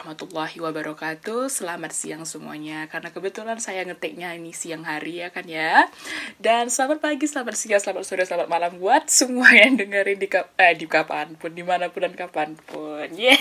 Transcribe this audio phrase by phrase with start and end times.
[0.00, 1.52] Warahmatullahi wabarakatuh.
[1.52, 2.88] Selamat siang semuanya.
[2.88, 5.92] Karena kebetulan saya ngetiknya ini siang hari ya kan ya.
[6.40, 10.56] Dan selamat pagi, selamat siang, selamat sore, selamat malam Buat semua yang dengerin di, kap
[10.56, 13.12] eh, di kapan pun Di mana pun dan kapan pun.
[13.12, 13.36] Yeah.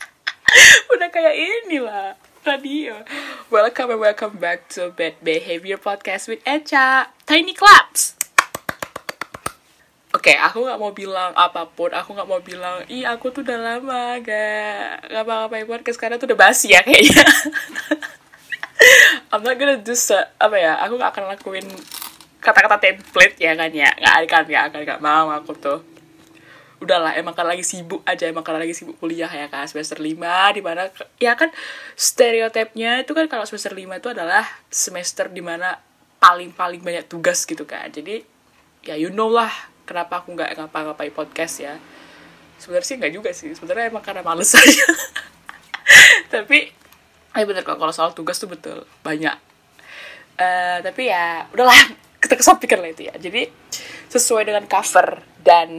[0.96, 1.36] Udah kayak
[1.68, 2.16] inilah
[2.48, 3.04] Radio.
[3.52, 7.12] Welcome and welcome back to Bad Behavior Podcast with Echa.
[7.28, 8.25] Tiny Claps
[10.16, 11.92] Oke, okay, aku nggak mau bilang apa pun.
[11.92, 16.40] Aku nggak mau bilang, ih aku tuh udah lama gak ngapa-ngapain podcast karena tuh udah
[16.40, 17.20] basi ya kayaknya.
[19.28, 20.80] I'm not gonna do so, apa ya?
[20.88, 21.68] Aku nggak akan lakuin
[22.40, 23.92] kata-kata template ya kan ya.
[23.92, 25.84] Nggak akan, nggak akan, nggak mau aku tuh.
[26.80, 30.16] Udahlah, emang kan lagi sibuk aja, emang kan lagi sibuk kuliah ya kan semester 5
[30.56, 30.88] di mana
[31.20, 31.52] ya kan
[31.92, 35.76] stereotipnya itu kan kalau semester 5 itu adalah semester di mana
[36.24, 37.92] paling-paling banyak tugas gitu kan.
[37.92, 38.24] Jadi
[38.88, 41.78] ya you know lah kenapa aku nggak ngapa-ngapain podcast ya?
[42.58, 43.54] Sebenarnya sih nggak juga sih.
[43.54, 44.86] Sebenarnya emang karena males aja.
[46.28, 46.68] Tapi
[47.36, 48.82] ya bener kok kalau soal tugas tuh betul.
[49.06, 49.38] Banyak.
[50.36, 51.78] Uh, tapi ya udahlah.
[52.26, 53.14] Kita kesampingkan lah itu ya.
[53.14, 53.46] Jadi
[54.10, 55.70] sesuai dengan cover dan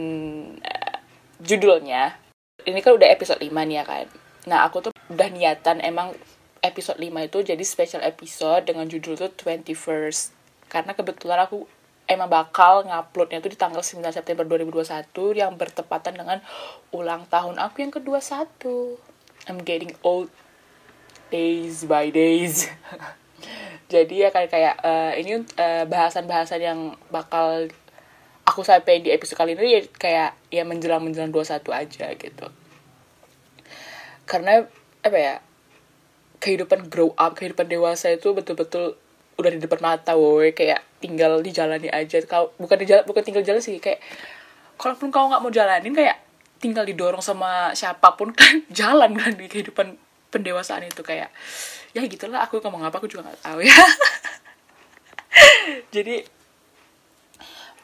[0.64, 0.96] uh,
[1.44, 2.16] judulnya
[2.64, 4.06] ini kan udah episode 5 nih ya kan?
[4.48, 6.16] Nah aku tuh udah niatan emang
[6.64, 10.34] episode 5 itu jadi special episode dengan judul tuh 21st
[10.68, 11.64] karena kebetulan aku
[12.08, 16.40] emang bakal nguploadnya tuh di tanggal 9 September 2021 yang bertepatan dengan
[16.90, 18.96] ulang tahun aku yang kedua satu.
[19.44, 20.32] I'm getting old
[21.28, 22.66] days by days.
[23.92, 26.80] Jadi ya kayak kayak uh, ini uh, bahasan-bahasan yang
[27.12, 27.68] bakal
[28.48, 32.46] aku sampai di episode kali ini ya kayak ya menjelang menjelang 21 aja gitu.
[34.24, 34.64] Karena
[35.04, 35.36] apa ya?
[36.38, 38.94] kehidupan grow up, kehidupan dewasa itu betul-betul
[39.38, 42.18] udah di depan mata woi kayak tinggal dijalani aja.
[42.26, 43.78] Kau bukan dijalan bukan tinggal jalan sih.
[43.78, 44.02] Kayak
[44.74, 46.18] kalaupun kau nggak mau jalanin kayak
[46.58, 49.94] tinggal didorong sama siapa pun kan jalan kan di kehidupan
[50.34, 51.06] pendewasaan itu.
[51.06, 51.30] Kayak
[51.94, 53.78] ya gitulah aku ngomong apa aku juga nggak tahu ya.
[55.94, 56.26] Jadi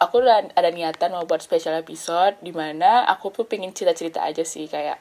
[0.03, 4.43] aku udah ada niatan mau buat special episode di mana aku tuh pengen cerita-cerita aja
[4.43, 4.66] sih.
[4.66, 4.98] Kayak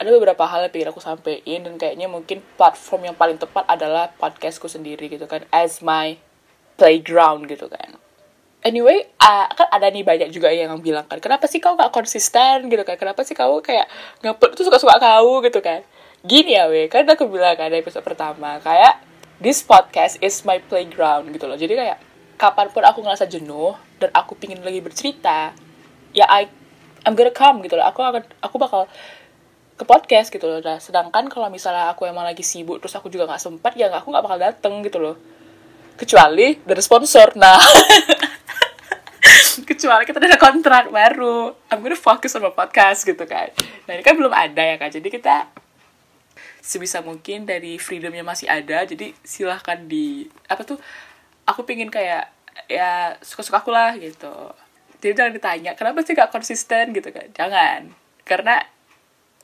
[0.00, 4.08] ada beberapa hal yang pengen aku sampein dan kayaknya mungkin platform yang paling tepat adalah
[4.16, 6.16] podcastku sendiri gitu kan as my
[6.80, 8.00] playground gitu kan.
[8.64, 12.72] Anyway uh, kan ada nih banyak juga yang bilang kan kenapa sih kau gak konsisten?
[12.72, 13.84] gitu kan kenapa sih kau kayak
[14.24, 15.44] ngupload tuh suka-suka kau?
[15.44, 15.84] gitu kan.
[16.24, 19.04] Gini ya weh kan aku bilang kan episode pertama kayak
[19.36, 21.60] this podcast is my playground gitu loh.
[21.60, 22.00] Jadi kayak
[22.40, 25.52] kapan pun aku ngerasa jenuh dan aku pingin lagi bercerita
[26.16, 26.48] ya I
[27.04, 27.84] I'm gonna come gitu loh.
[27.84, 28.88] Aku akan aku bakal
[29.80, 30.60] ke podcast gitu loh.
[30.60, 34.12] Nah, sedangkan kalau misalnya aku emang lagi sibuk terus aku juga nggak sempat ya aku
[34.12, 35.16] nggak bakal dateng gitu loh.
[35.96, 37.32] Kecuali dari sponsor.
[37.40, 37.56] Nah,
[39.68, 41.56] kecuali kita ada kontrak baru.
[41.72, 43.48] I'm gonna focus sama podcast gitu kan.
[43.88, 44.92] Nah ini kan belum ada ya kan.
[44.92, 45.48] Jadi kita
[46.60, 48.84] sebisa mungkin dari freedomnya masih ada.
[48.84, 50.76] Jadi silahkan di apa tuh?
[51.48, 52.28] Aku pingin kayak
[52.68, 54.52] ya suka-suka aku lah gitu.
[55.00, 57.32] Jadi jangan ditanya kenapa sih gak konsisten gitu kan.
[57.32, 57.96] Jangan.
[58.28, 58.60] Karena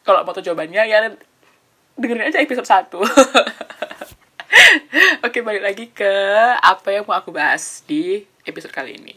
[0.06, 1.10] kalau mau tahu jawabannya ya
[1.98, 2.94] dengerin aja episode 1
[5.26, 6.12] Oke balik lagi ke
[6.62, 9.14] apa yang mau aku bahas di episode kali ini.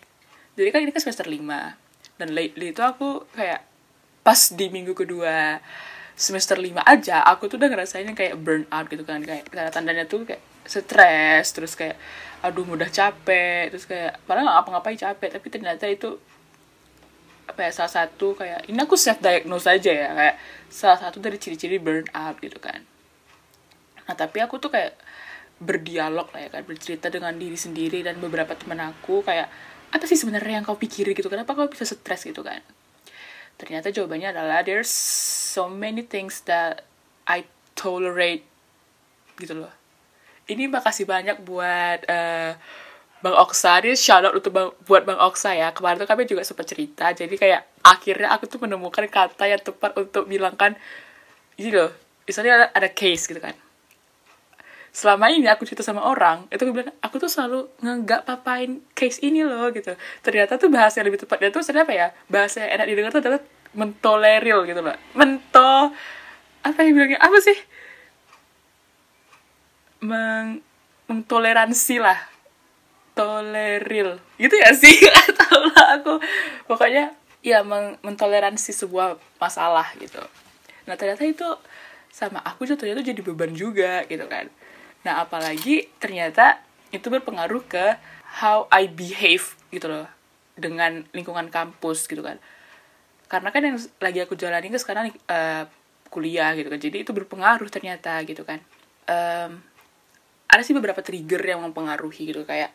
[0.58, 1.40] Jadi kan ini kan semester 5
[2.20, 3.64] Dan lately itu aku kayak
[4.26, 5.64] pas di minggu kedua
[6.20, 9.24] semester 5 aja Aku tuh udah ngerasain kayak burn out gitu kan.
[9.24, 11.96] Kayak tanda-tandanya tuh kayak stres Terus kayak
[12.44, 13.72] aduh mudah capek.
[13.72, 16.20] Terus kayak padahal gak ngapa-ngapain capek Tapi ternyata itu
[17.50, 20.36] apa ya salah satu kayak ini aku self diagnose aja ya kayak
[20.70, 22.82] salah satu dari ciri-ciri burnout gitu kan.
[24.06, 24.94] Nah tapi aku tuh kayak
[25.60, 29.52] berdialog lah ya kan bercerita dengan diri sendiri dan beberapa teman aku kayak
[29.90, 31.28] apa sih sebenarnya yang kau pikirin gitu?
[31.28, 32.24] Kenapa kau bisa stres?
[32.24, 32.62] gitu kan.
[33.60, 36.88] Ternyata jawabannya adalah there's so many things that
[37.28, 37.44] I
[37.76, 38.48] tolerate
[39.36, 39.74] gitu loh.
[40.48, 42.56] Ini makasih banyak buat uh,
[43.20, 45.76] Bang Oksa ini shout out untuk bang, buat Bang Oksa ya.
[45.76, 49.92] Kemarin tuh kami juga sempat cerita jadi kayak akhirnya aku tuh menemukan kata yang tepat
[50.00, 50.80] untuk bilangkan
[51.60, 51.92] ini loh
[52.24, 53.52] misalnya ada, ada case gitu kan.
[54.96, 59.20] Selama ini aku cerita sama orang itu aku bilang aku tuh selalu nggak papain case
[59.20, 60.00] ini loh gitu.
[60.24, 62.08] Ternyata tuh bahasa yang lebih tepatnya tuh sebenarnya apa ya?
[62.32, 63.42] Bahasa yang enak didengar tuh adalah
[63.76, 64.96] mentoleril gitu loh.
[65.12, 65.92] Mento
[66.64, 67.20] apa yang bilangnya?
[67.20, 67.58] Apa sih?
[70.00, 70.64] Meng,
[71.12, 72.39] mengtoleransi lah
[73.20, 74.96] toleril gitu ya sih?
[75.28, 76.24] Atau lah aku
[76.72, 77.12] pokoknya
[77.44, 80.24] ya men mentoleransi sebuah masalah gitu.
[80.88, 81.48] Nah ternyata itu
[82.08, 84.48] sama aku jatuhnya tuh jadi beban juga gitu kan.
[85.04, 86.64] Nah apalagi ternyata
[86.96, 88.00] itu berpengaruh ke
[88.40, 90.08] how I behave gitu loh
[90.56, 92.40] dengan lingkungan kampus gitu kan.
[93.28, 95.68] Karena kan yang lagi aku jalani ke sekarang uh,
[96.08, 96.80] kuliah gitu kan.
[96.80, 98.64] Jadi itu berpengaruh ternyata gitu kan.
[99.06, 99.60] Um,
[100.50, 102.74] ada sih beberapa trigger yang mempengaruhi gitu kayak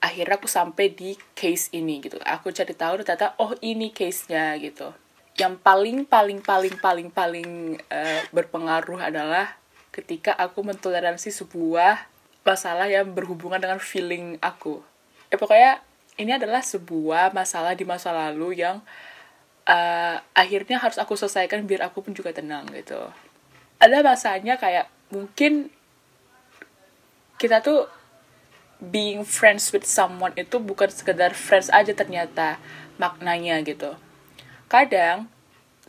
[0.00, 2.16] akhirnya aku sampai di case ini gitu.
[2.24, 4.90] Aku cari tahu ternyata oh ini case nya gitu.
[5.36, 7.50] Yang paling paling paling paling paling
[7.92, 9.60] uh, berpengaruh adalah
[9.92, 12.08] ketika aku mentoleransi sebuah
[12.40, 14.80] masalah yang berhubungan dengan feeling aku.
[15.28, 15.84] Eh pokoknya
[16.16, 18.80] ini adalah sebuah masalah di masa lalu yang
[19.68, 22.98] uh, akhirnya harus aku selesaikan biar aku pun juga tenang gitu.
[23.80, 25.68] Ada masanya kayak mungkin
[27.40, 27.88] kita tuh
[28.80, 32.56] being friends with someone itu bukan sekedar friends aja ternyata
[32.96, 33.92] maknanya gitu.
[34.72, 35.28] Kadang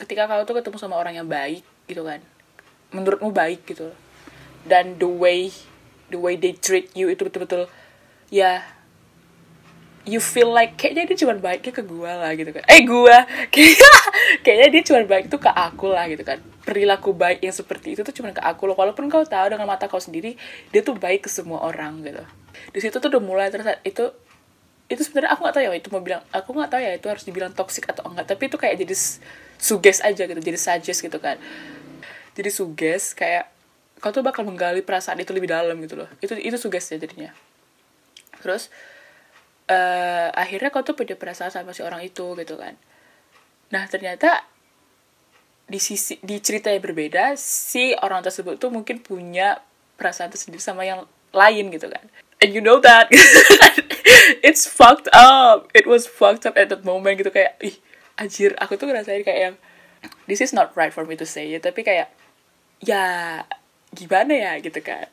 [0.02, 2.20] ketika kau tuh ketemu sama orang yang baik gitu kan
[2.90, 3.94] menurutmu baik gitu
[4.66, 5.54] dan the way
[6.10, 7.70] the way they treat you itu betul-betul
[8.34, 8.66] ya
[10.02, 12.66] you feel like kayaknya dia cuma baiknya ke gue lah gitu kan.
[12.66, 13.18] Eh gue
[13.54, 13.92] kayaknya
[14.44, 16.42] kayaknya dia cuma baik itu ke aku lah gitu kan.
[16.66, 18.74] Perilaku baik yang seperti itu tuh cuma ke aku loh.
[18.74, 20.34] Walaupun kau tahu dengan mata kau sendiri
[20.74, 22.26] dia tuh baik ke semua orang gitu
[22.72, 24.12] di situ tuh udah mulai terus itu
[24.92, 27.24] itu sebenarnya aku nggak tahu ya itu mau bilang aku nggak tahu ya itu harus
[27.24, 28.96] dibilang toxic atau enggak tapi itu kayak jadi
[29.56, 31.40] suges aja gitu jadi suggest gitu kan.
[32.32, 33.48] Jadi suges kayak
[34.00, 37.32] kau tuh bakal menggali perasaan itu lebih dalam gitu loh itu itu suges ya jadinya.
[38.44, 38.68] Terus
[39.72, 42.76] uh, akhirnya kau tuh punya perasaan sama si orang itu gitu kan.
[43.72, 44.44] Nah ternyata
[45.72, 49.64] di sisi di cerita yang berbeda si orang tersebut tuh mungkin punya
[49.96, 52.04] perasaan tersendiri sama yang lain gitu kan
[52.42, 53.08] and you know that.
[54.44, 55.70] It's fucked up.
[55.78, 57.30] It was fucked up at that moment gitu.
[57.30, 57.78] Kayak ih
[58.18, 59.56] anjir aku tuh ngerasain kayak yang
[60.26, 62.10] this is not right for me to say ya tapi kayak
[62.82, 63.46] ya
[63.94, 65.08] gimana ya gitu kan.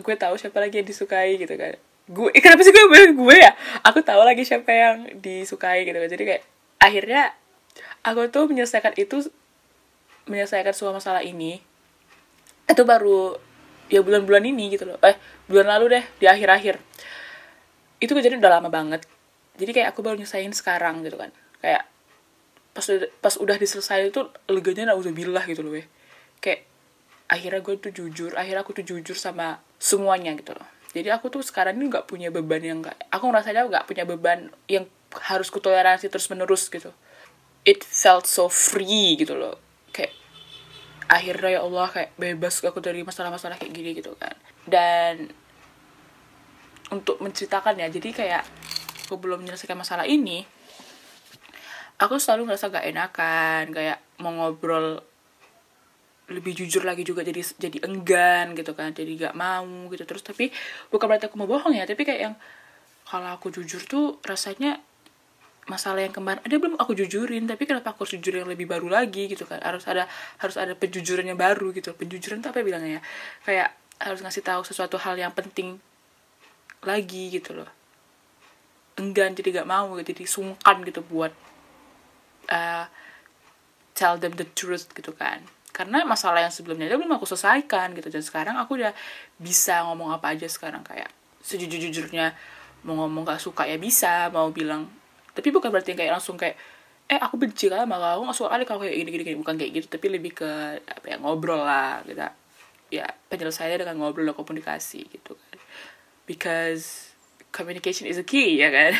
[0.00, 1.76] Gue tahu siapa lagi yang disukai gitu kan.
[2.08, 3.52] Gue eh, kenapa sih gue bilang gue ya?
[3.84, 6.42] Aku tahu lagi siapa yang disukai gitu jadi kayak
[6.80, 7.36] akhirnya
[8.00, 9.28] aku tuh menyelesaikan itu
[10.24, 11.60] menyelesaikan semua masalah ini.
[12.64, 13.36] Itu baru
[13.90, 14.96] ya bulan-bulan ini gitu loh.
[15.04, 15.18] Eh
[15.50, 16.78] bulan lalu deh di akhir-akhir.
[17.98, 19.02] Itu kejadian udah lama banget.
[19.58, 21.34] Jadi kayak aku baru nyelesain sekarang gitu kan.
[21.58, 21.90] Kayak
[22.70, 22.86] pas
[23.18, 25.84] pas udah diselesai itu leganya bilah gitu loh weh.
[26.38, 26.70] Kayak
[27.26, 30.66] akhirnya gue tuh jujur akhirnya aku tuh jujur sama semuanya gitu loh.
[30.90, 34.50] Jadi aku tuh sekarang ini nggak punya beban yang gak, aku ngerasanya nggak punya beban
[34.66, 34.90] yang
[35.30, 36.90] harus kutoleransi terus menerus gitu.
[37.62, 39.58] It felt so free gitu loh.
[39.94, 40.14] Kayak
[41.10, 44.32] akhirnya ya Allah kayak bebas aku dari masalah-masalah kayak gini gitu kan.
[44.62, 45.34] Dan
[46.94, 48.44] untuk menceritakan ya jadi kayak
[49.06, 50.46] aku belum menyelesaikan masalah ini
[52.00, 55.04] aku selalu ngerasa gak enakan kayak mau ngobrol
[56.30, 60.24] lebih jujur lagi juga jadi jadi enggan gitu kan jadi gak mau gitu terus.
[60.24, 60.48] Tapi
[60.88, 62.34] bukan berarti aku mau bohong ya tapi kayak yang
[63.04, 64.80] kalau aku jujur tuh rasanya
[65.68, 68.88] masalah yang kemarin ada belum aku jujurin tapi kenapa aku harus jujur yang lebih baru
[68.88, 69.60] lagi gitu kan?
[69.60, 70.08] Harus ada
[70.40, 71.92] harus ada penjujuran yang baru gitu.
[71.92, 73.02] Penjujuran tuh apa ya bilangnya ya?
[73.44, 73.68] Kayak
[74.00, 75.76] harus ngasih tahu sesuatu hal yang penting
[76.80, 77.68] lagi gitu loh.
[78.96, 81.32] Enggan jadi gak mau gitu jadi sungkan gitu buat
[82.48, 82.84] uh,
[83.92, 85.44] tell them the truth gitu kan.
[85.70, 88.08] Karena masalah yang sebelumnya itu belum aku selesaikan gitu.
[88.08, 88.92] Dan sekarang aku udah
[89.36, 90.84] bisa ngomong apa aja sekarang.
[90.84, 91.12] Kayak
[91.44, 92.36] sejujur-jujurnya
[92.84, 94.88] mau ngomong gak suka ya bisa mau bilang
[95.36, 96.58] tapi bukan berarti kayak langsung kayak
[97.10, 99.54] eh aku benci lah sama kamu gak suka kali kalau kayak gini, gini gini bukan
[99.58, 102.22] kayak gitu tapi lebih ke apa ya ngobrol lah gitu
[102.90, 105.58] ya penyelesaiannya dengan ngobrol dan komunikasi gitu kan
[106.26, 107.14] because
[107.50, 108.94] communication is a key ya kan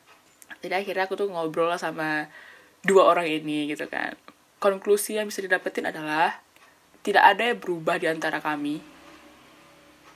[0.64, 2.32] jadi akhirnya aku tuh ngobrol lah sama
[2.80, 4.16] dua orang ini gitu kan
[4.60, 6.40] konklusi yang bisa didapetin adalah
[7.00, 8.84] tidak ada yang berubah di antara kami.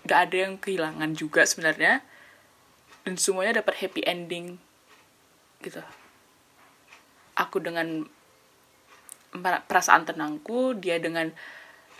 [0.04, 2.04] Gak ada yang kehilangan juga sebenarnya.
[3.09, 4.61] Dan semuanya dapat happy ending.
[5.64, 5.80] Gitu.
[7.40, 8.04] Aku dengan
[9.40, 11.33] perasaan tenangku, dia dengan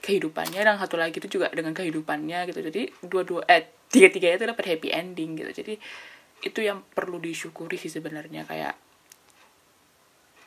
[0.05, 2.61] kehidupannya, dan satu lagi itu juga dengan kehidupannya gitu.
[2.61, 5.65] Jadi dua-dua, eh tiga-tiganya itu dapat happy ending gitu.
[5.65, 5.75] Jadi
[6.45, 8.77] itu yang perlu disyukuri sih sebenarnya kayak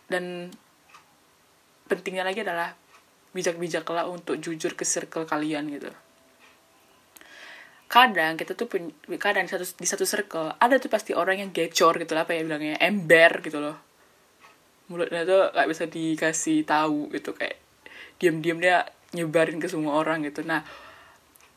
[0.07, 0.53] dan
[1.89, 2.77] pentingnya lagi adalah
[3.33, 5.91] bijak-bijaklah untuk jujur ke circle kalian gitu
[7.87, 8.67] kadang kita tuh
[9.15, 12.35] kadang di satu di satu circle ada tuh pasti orang yang gecor gitu lah apa
[12.35, 13.79] ya bilangnya ember gitu loh.
[14.91, 17.59] Mulutnya tuh gak bisa dikasih tahu gitu kayak
[18.19, 20.43] diam-diam dia nyebarin ke semua orang gitu.
[20.43, 20.67] Nah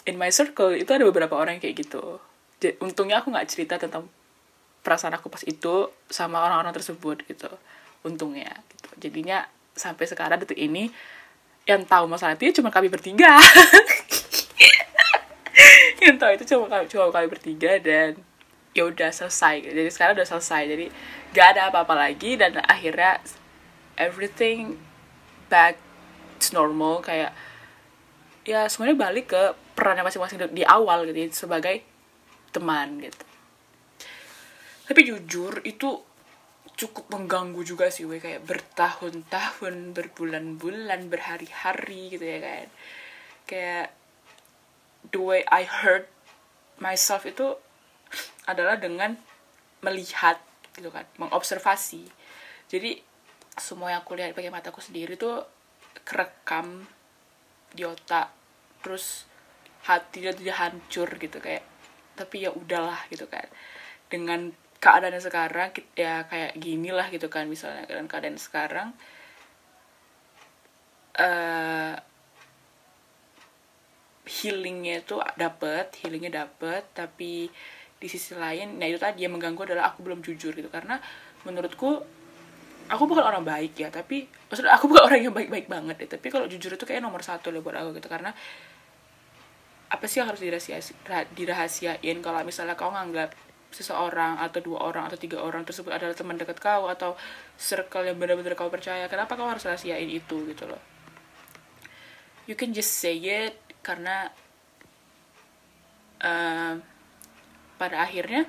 [0.06, 2.22] in my circle itu ada beberapa orang yang kayak gitu.
[2.60, 4.04] Jadi, untungnya aku nggak cerita tentang
[4.80, 7.50] perasaan aku pas itu sama orang-orang tersebut gitu
[8.06, 8.88] untungnya gitu.
[9.08, 9.44] Jadinya
[9.76, 10.88] sampai sekarang detik ini
[11.68, 13.36] yang tahu masalah itu cuma kami bertiga
[16.00, 18.16] yang tahu itu cuma kami cuma kami bertiga dan
[18.72, 19.66] ya udah selesai.
[19.68, 20.62] Jadi sekarang udah selesai.
[20.66, 20.86] Jadi
[21.36, 23.20] gak ada apa-apa lagi dan akhirnya
[24.00, 24.78] everything
[25.52, 25.76] back
[26.38, 27.04] it's normal.
[27.04, 27.36] Kayak
[28.48, 29.42] ya semuanya balik ke
[29.76, 31.84] perannya masing-masing di awal gitu ya, sebagai
[32.50, 33.24] teman gitu.
[34.90, 36.02] Tapi jujur itu
[36.74, 38.18] cukup mengganggu juga sih we.
[38.18, 42.66] Kayak bertahun-tahun berbulan-bulan berhari-hari gitu ya kan.
[43.44, 43.99] Kayak
[45.08, 46.12] the way I hurt
[46.76, 47.56] myself itu
[48.44, 49.16] adalah dengan
[49.80, 50.36] melihat
[50.76, 52.04] gitu kan mengobservasi.
[52.68, 53.00] Jadi
[53.56, 55.44] semua yang aku lihat pakai mataku sendiri tuh
[56.04, 56.84] kerekam
[57.70, 58.32] di otak
[58.80, 59.28] terus
[59.84, 61.64] hati dia hancur gitu kayak
[62.16, 63.46] tapi ya udahlah gitu kan.
[64.10, 68.88] Dengan keadaannya sekarang ya kayak gini lah gitu kan misalnya dan keadaan sekarang
[71.20, 71.94] uh,
[74.28, 77.48] healingnya itu dapet healingnya dapet tapi
[78.00, 80.68] di sisi lain nah itu tadi yang mengganggu adalah aku belum jujur gitu.
[80.72, 80.96] Karena
[81.44, 82.00] menurutku
[82.90, 86.16] aku bukan orang baik ya tapi maksudnya aku bukan orang yang baik-baik banget ya.
[86.16, 88.08] Tapi kalau jujur itu kayak nomor satu loh buat aku gitu.
[88.08, 88.32] Karena
[89.90, 90.40] apa sih yang harus
[91.34, 93.34] dirahasiain kalau misalnya kau nganggap
[93.70, 97.14] seseorang atau dua orang atau tiga orang tersebut adalah teman dekat kau atau
[97.54, 100.78] circle yang benar-benar kau percaya kenapa kau harus rahasiain itu gitu loh?
[102.50, 104.28] You can just say it karena
[106.20, 106.74] uh,
[107.80, 108.44] pada akhirnya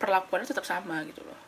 [0.00, 1.40] perlakuannya tetap sama gitu loh.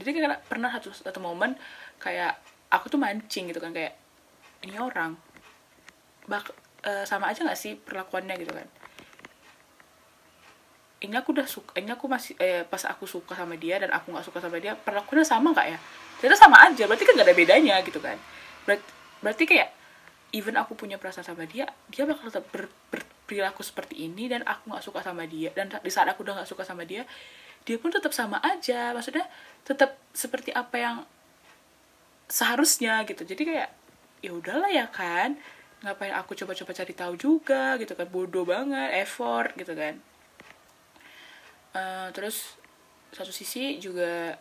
[0.00, 1.58] Jadi kayak pernah satu satu momen
[1.98, 2.38] kayak
[2.72, 3.96] aku tuh mancing gitu kan kayak
[4.64, 5.16] ini orang.
[6.28, 6.52] Bak
[6.84, 8.68] uh, sama aja gak sih perlakuannya gitu kan?
[10.98, 14.10] Ini aku udah suka ini aku masih eh, pas aku suka sama dia dan aku
[14.10, 15.78] nggak suka sama dia perlakuannya sama nggak ya?
[16.18, 18.18] Ternyata sama aja berarti kan gak ada bedanya gitu kan
[18.68, 18.84] berarti,
[19.24, 19.68] berarti kayak
[20.36, 24.72] even aku punya perasaan sama dia dia bakal tetap ber, berperilaku seperti ini dan aku
[24.72, 25.52] nggak suka sama dia.
[25.52, 27.04] Dan di saat aku udah nggak suka sama dia
[27.68, 28.96] dia pun tetap sama aja.
[28.96, 29.28] Maksudnya
[29.68, 30.96] tetap seperti apa yang
[32.24, 33.28] seharusnya gitu.
[33.28, 33.70] Jadi kayak
[34.24, 35.36] ya udahlah ya kan.
[35.84, 38.08] Ngapain aku coba-coba cari tahu juga gitu kan.
[38.08, 40.00] Bodoh banget effort gitu kan.
[41.76, 42.56] Uh, terus
[43.12, 44.40] satu sisi juga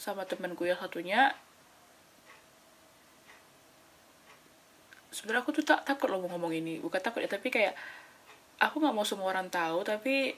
[0.00, 1.36] sama temanku yang satunya
[5.12, 6.80] sebenarnya aku tuh tak takut loh mau ngomong ini.
[6.80, 7.76] Bukan takut ya tapi kayak
[8.58, 10.32] aku nggak mau semua orang tahu tapi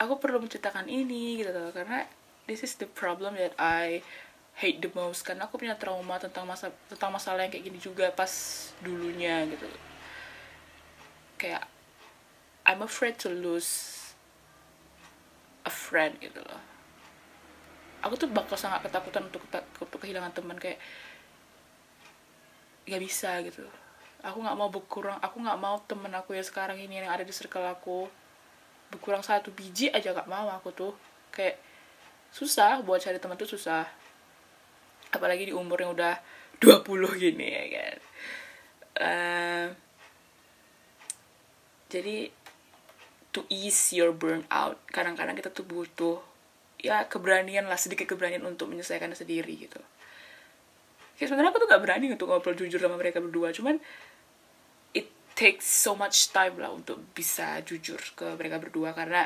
[0.00, 1.70] aku perlu menceritakan ini gitu loh.
[1.70, 2.08] Karena
[2.48, 4.00] this is the problem that I
[4.56, 5.22] hate the most.
[5.22, 8.32] Karena aku punya trauma tentang masa tentang masalah yang kayak gini juga pas
[8.80, 9.68] dulunya gitu
[11.44, 11.68] kayak
[12.64, 14.00] I'm afraid to lose
[15.68, 16.60] a friend gitu loh.
[18.00, 20.56] Aku tuh bakal sangat ketakutan untuk, untuk kehilangan teman.
[20.56, 20.80] Kayak
[22.84, 23.64] gak bisa gitu.
[24.24, 27.32] Aku nggak mau berkurang aku nggak mau temen aku ya sekarang ini yang ada di
[27.32, 28.08] circle aku
[28.88, 30.94] berkurang satu biji aja gak mau aku tuh.
[31.34, 31.60] Kayak
[32.32, 33.84] susah buat cari teman tuh susah.
[35.12, 36.16] Apalagi di umur yang udah
[36.62, 37.98] 20 gini ya kan?
[38.94, 39.66] Uh,
[41.90, 42.30] jadi
[43.34, 46.22] to ease your burnout kadang-kadang kita tuh butuh
[46.78, 49.82] ya keberanian lah sedikit keberanian untuk menyelesaikan sendiri gitu
[51.24, 53.48] kayak sebenarnya aku tuh gak berani untuk ngobrol jujur sama mereka berdua.
[53.56, 53.80] Cuman
[54.92, 58.92] it takes so much time lah untuk bisa jujur ke mereka berdua.
[58.92, 59.24] Karena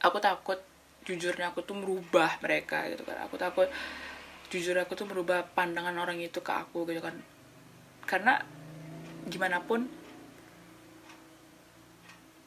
[0.00, 0.56] aku takut
[1.04, 3.28] jujurnya aku tuh merubah mereka gitu kan.
[3.28, 3.68] Aku takut
[4.48, 7.20] jujur aku tuh merubah pandangan orang itu ke aku gitu kan.
[8.08, 8.40] Karena
[9.28, 9.84] gimana pun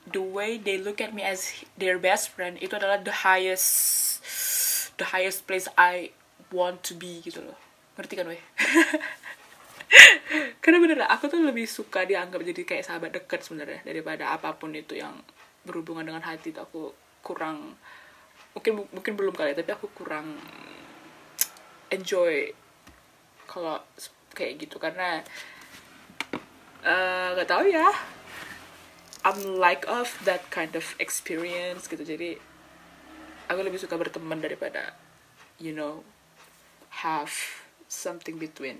[0.10, 3.70] the way they look at me as their best friend itu adalah the highest
[4.98, 6.18] the highest place I
[6.54, 7.58] want to be gitu loh.
[7.98, 8.38] Ngerti kan weh?
[10.62, 14.54] Karena bener lah aku tuh lebih suka dianggap jadi kayak sahabat dekat sebenarnya daripada apa
[14.58, 15.14] pun itu yang
[15.66, 16.94] berhubungan dengan hati itu aku
[17.26, 17.78] kurang
[18.54, 20.38] mungkin mungkin belum kali tapi aku kurang
[21.90, 22.54] enjoy
[23.50, 23.82] kalau
[24.38, 24.78] kayak gitu.
[24.78, 25.26] Karena
[26.86, 27.90] uh, tahu ya
[29.24, 32.02] I'm like of that kind of experience gitu.
[32.02, 32.38] Jadi
[33.48, 34.98] aku lebih suka berteman daripada
[35.62, 36.02] you know
[37.02, 37.34] have
[37.90, 38.78] something between.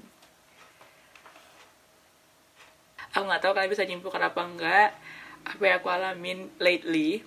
[3.14, 4.90] Aku nggak tahu kalian bisa nyimpulkan apa enggak
[5.44, 7.22] apa yang aku alamin lately.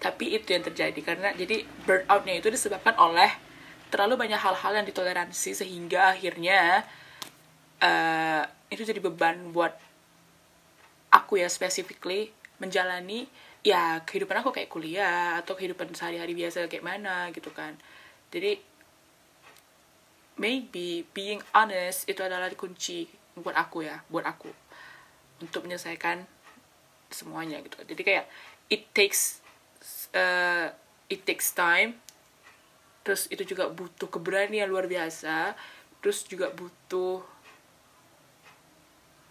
[0.00, 3.32] Tapi itu yang terjadi karena jadi burnoutnya itu disebabkan oleh
[3.88, 6.84] terlalu banyak hal-hal yang ditoleransi sehingga akhirnya
[7.80, 9.72] uh, itu jadi beban buat
[11.14, 13.30] aku ya specifically menjalani
[13.64, 17.78] ya kehidupan aku kayak kuliah atau kehidupan sehari-hari biasa kayak mana gitu kan.
[18.28, 18.60] Jadi
[20.36, 23.06] maybe being honest itu adalah kunci
[23.38, 24.50] buat aku ya buat aku.
[25.42, 26.26] Untuk menyelesaikan
[27.10, 27.78] semuanya gitu.
[27.82, 28.26] Jadi kayak
[28.70, 29.42] it takes
[30.14, 30.70] uh,
[31.10, 31.98] it takes time.
[33.04, 35.54] Terus itu juga butuh keberanian luar biasa.
[36.00, 37.22] Terus juga butuh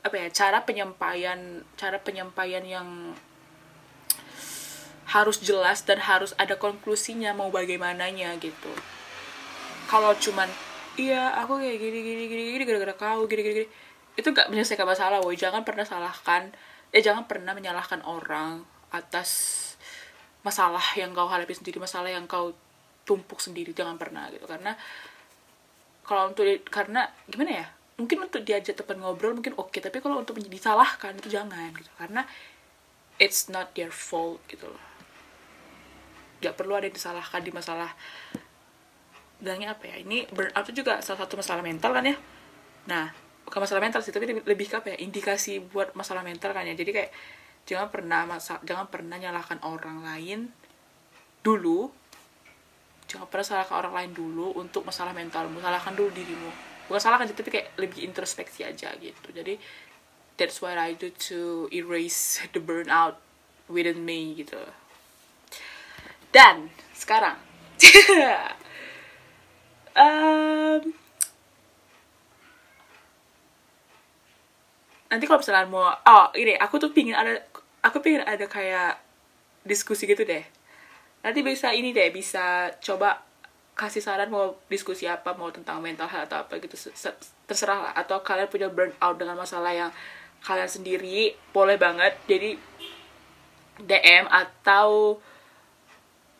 [0.04, 3.16] apa ya cara penyampaian cara penyampaian yang
[5.08, 8.72] harus jelas dan harus ada konklusinya mau bagaimananya gitu.
[9.88, 10.50] Kalau cuman
[11.00, 13.68] iya aku kayak gini gini gini gini gara-gara kau gini gini, gini.
[14.14, 15.34] itu gak menyelesaikan masalah woi.
[15.34, 16.54] Jangan pernah salahkan
[16.94, 18.62] eh jangan pernah menyalahkan orang
[18.94, 19.60] atas
[20.46, 22.54] masalah yang kau hadapi sendiri masalah yang kau
[23.10, 23.74] tumpuk sendiri.
[23.74, 24.46] Jangan pernah gitu.
[24.46, 24.78] Karena
[26.06, 27.68] kalau untuk karena gimana ya?
[27.98, 31.90] Mungkin untuk diajak teman ngobrol mungkin oke okay, tapi kalau untuk disalahkan itu jangan gitu.
[31.98, 32.22] Karena
[33.18, 34.84] it's not their fault gitu loh.
[36.44, 37.96] Gak perlu ada yang disalahkan di masalah
[39.44, 39.96] bilangnya apa ya?
[40.00, 42.16] Ini burnout itu juga salah satu masalah mental kan ya?
[42.88, 43.12] Nah
[43.44, 44.98] bukan masalah mental sih tapi lebih ke apa ya?
[45.04, 46.74] Indikasi buat masalah mental kan ya?
[46.74, 47.12] Jadi kayak
[47.68, 50.50] jangan pernah masa jangan pernah nyalahkan orang lain
[51.44, 51.92] dulu.
[53.12, 56.50] Jangan pernah salahkan orang lain dulu untuk masalah mental salahkan dulu dirimu.
[56.88, 59.28] Bukan salahkan tapi kayak lebih introspeksi aja gitu.
[59.36, 59.60] Jadi
[60.40, 63.20] that's what I do to erase the burnout
[63.68, 64.64] within me gitu.
[66.34, 67.38] Dan sekarang
[69.98, 70.82] um,
[75.14, 77.38] nanti kalau misalnya mau oh ini aku tuh pingin ada
[77.86, 78.98] aku pingin ada kayak
[79.62, 80.42] diskusi gitu deh.
[81.24, 83.22] Nanti bisa ini deh bisa coba
[83.74, 86.76] kasih saran mau diskusi apa mau tentang mental health atau apa gitu
[87.46, 87.94] terserah lah.
[87.94, 89.92] Atau kalian punya burnout dengan masalah yang
[90.44, 92.18] kalian sendiri boleh banget.
[92.28, 92.58] Jadi
[93.82, 95.18] DM atau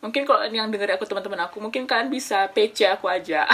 [0.04, 3.48] mungkin kalau yang denger aku teman-teman aku mungkin kalian bisa PC aku aja.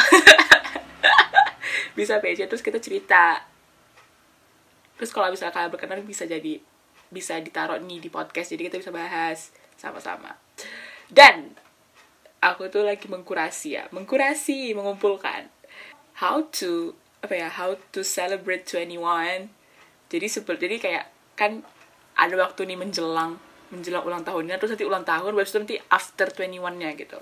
[1.95, 3.39] Bisa PC terus kita cerita.
[4.99, 6.59] Terus kalau misalnya kalian berkenan bisa jadi
[7.11, 10.39] bisa ditaruh nih di podcast jadi kita bisa bahas sama-sama.
[11.11, 11.55] Dan
[12.43, 15.51] aku tuh lagi mengkurasi ya mengkurasi mengumpulkan.
[16.19, 19.53] How to apa ya how to celebrate 21
[20.09, 21.05] jadi seperti jadi kayak
[21.37, 21.53] kan
[22.17, 23.37] ada waktu nih menjelang
[23.71, 27.19] menjelang ulang tahunnya terus nanti ulang tahun baru nanti after 21-nya gitu.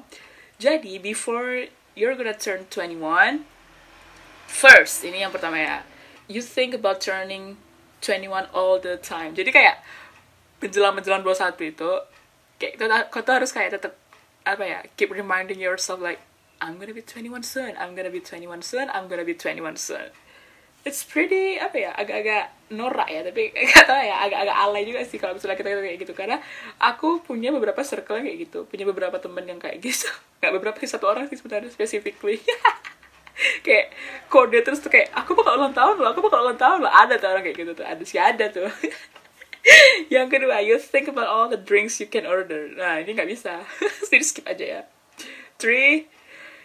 [0.61, 1.67] jadi before
[1.99, 3.43] you're gonna turn 21
[4.47, 5.83] first ini yang pertama ya
[6.33, 7.57] you think about turning
[8.03, 9.33] 21 all the time.
[9.33, 9.79] Jadi kayak
[10.59, 11.91] menjelang menjelang 21 itu
[12.59, 13.95] kayak kau tuh harus kayak tetap
[14.43, 16.23] apa ya keep reminding yourself like
[16.63, 20.15] I'm gonna be 21 soon, I'm gonna be 21 soon, I'm gonna be 21 soon.
[20.87, 25.19] It's pretty apa ya agak-agak norak ya tapi gak tau ya agak-agak alay juga sih
[25.19, 26.15] kalau misalnya kita kayak gitu.
[26.15, 26.39] Karena
[26.79, 28.67] aku punya beberapa circle kayak gitu.
[28.71, 30.07] Punya beberapa temen yang kayak gitu.
[30.39, 32.39] Nggak beberapa sih satu orang sih sebenarnya specifically.
[33.67, 33.97] Kayak
[34.29, 36.93] kode terus tuh kayak aku bakal ulang tahun loh aku bakal ulang tahun loh.
[36.93, 38.71] Ada tuh orang kayak gitu tuh ada sih ada tuh.
[40.15, 42.71] Yang kedua you think about all the drinks you can order.
[42.71, 43.67] Nah ini nggak bisa.
[44.11, 44.81] Jadi skip aja ya.
[45.59, 46.07] Three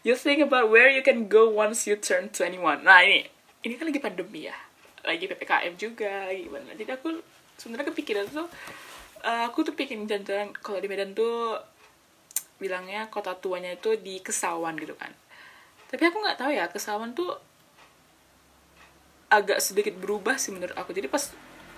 [0.06, 3.26] you think about where you can go once you turn 21 nah ini.
[3.66, 4.58] Ini kan lagi pandemi ya.
[5.02, 6.76] Lagi ppkm juga gimana.
[6.78, 7.22] Jadi aku
[7.58, 8.48] sebenarnya kepikiran tuh
[9.26, 10.54] uh, aku tuh bikin jalan-jalan.
[10.60, 11.58] Kalau di Medan tuh
[12.58, 15.14] bilangnya kota tuanya itu di Kesawan gitu kan.
[15.88, 17.32] Tapi aku nggak tahu ya Kesawan tuh
[19.28, 20.94] agak sedikit berubah sih menurut aku.
[20.94, 21.32] Jadi pas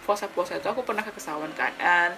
[0.03, 1.71] puasa-puasa itu aku pernah ke Kesawan kan.
[1.77, 2.12] Dan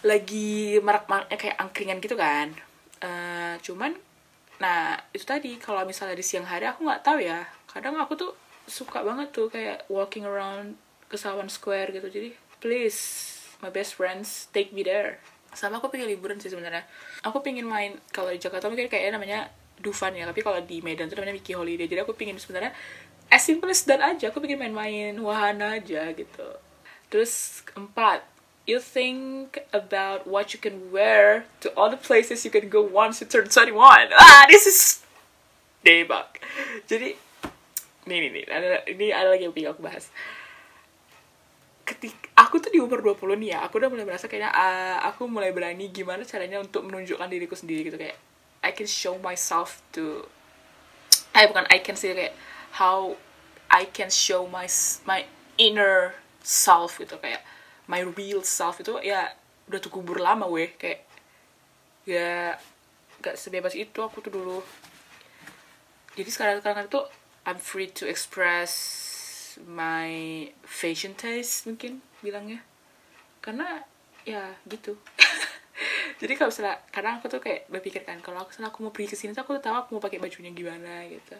[0.00, 2.52] lagi marak-maraknya kayak angkringan gitu kan.
[3.00, 3.96] Uh, cuman
[4.60, 7.48] nah itu tadi kalau misalnya di siang hari aku nggak tahu ya.
[7.66, 8.32] Kadang aku tuh
[8.68, 10.76] suka banget tuh kayak walking around
[11.10, 12.06] Kesawan Square gitu.
[12.06, 12.30] Jadi
[12.62, 13.00] please
[13.64, 15.18] my best friends take me there.
[15.50, 16.86] Sama aku pengen liburan sih sebenarnya.
[17.26, 19.40] Aku pengen main kalau di Jakarta mungkin kayaknya namanya
[19.80, 21.88] Dufan ya tapi kalau di Medan tuh namanya Mickey Holiday.
[21.88, 22.70] Jadi aku pengen sebenarnya
[23.32, 24.30] as simple as that aja.
[24.30, 26.48] Aku pengen main-main wahana aja gitu.
[27.10, 28.22] Terus keempat
[28.70, 33.18] you think about what you can wear to all the places you can go once
[33.18, 34.14] you turn 21.
[34.14, 35.02] Ah, this is
[35.82, 36.30] debug.
[36.86, 37.18] Jadi,
[38.06, 40.14] nih nih nih, ada, ini ada lagi yang pengen aku bahas.
[41.82, 45.26] Ketika aku tuh di umur 20 nih ya, aku udah mulai merasa kayaknya uh, aku
[45.26, 48.14] mulai berani gimana caranya untuk menunjukkan diriku sendiri gitu kayak
[48.62, 50.30] I can show myself to
[51.34, 52.36] eh bukan I can say kayak
[52.78, 53.18] how
[53.66, 54.70] I can show my
[55.08, 55.26] my
[55.58, 57.42] inner self gitu kayak
[57.90, 59.34] my real self itu ya
[59.66, 60.70] udah tuh kubur lama weh.
[60.78, 61.02] Kayak
[62.06, 62.54] ya
[63.18, 64.58] gak sebebas itu aku tuh dulu.
[66.14, 67.02] Jadi sekarang sekarang itu
[67.42, 68.72] I'm free to express
[69.66, 72.62] my fashion taste mungkin bilangnya.
[73.42, 73.82] Karena
[74.22, 74.94] ya gitu.
[76.20, 79.16] Jadi kalau misalnya kadang aku tuh kayak berpikir kan kalau aku aku mau pergi ke
[79.16, 81.34] sini aku tuh tahu aku mau pakai bajunya gimana gitu.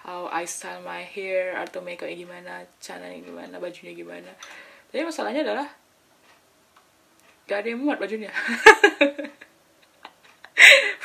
[0.00, 4.30] How I style my hair atau makeupnya gimana caranya gimana bajunya gimana.
[4.94, 5.68] Tapi masalahnya adalah
[7.50, 7.98] gak ada yang muat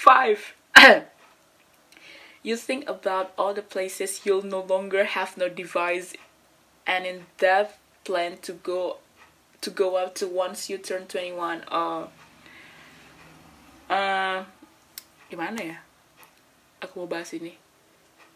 [0.06, 0.54] five.
[2.46, 6.14] You think about all the places you'll no longer have no device
[6.86, 9.02] and in that plan to go
[9.66, 12.06] to go up to once you turn 21 uh,
[13.90, 14.46] uh,
[15.26, 15.78] gimana ya?
[16.86, 17.58] Aku mau bahas ini.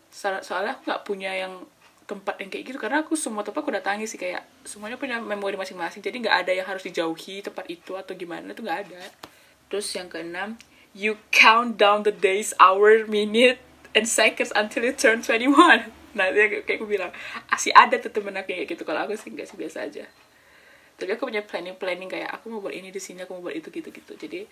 [0.10, 1.69] So soalnya aku nggak punya yang
[2.10, 5.54] tempat yang kayak gitu karena aku semua tempat aku datangi sih kayak semuanya punya memori
[5.54, 9.02] masing-masing jadi nggak ada yang harus dijauhi tempat itu atau gimana itu nggak ada.
[9.69, 10.58] Terus yang keenam
[10.98, 13.62] you count down the days hour minute
[13.93, 15.54] and seconds until you turn 21
[16.17, 17.13] nah dia kayak aku bilang
[17.54, 18.82] masih ada tuh temen aku kayak gitu.
[18.82, 20.10] Kalau aku sih nggak sih biasa aja.
[20.98, 23.56] Tapi aku punya planning planning kayak aku mau buat ini di sini aku mau buat
[23.56, 24.50] itu gitu gitu jadi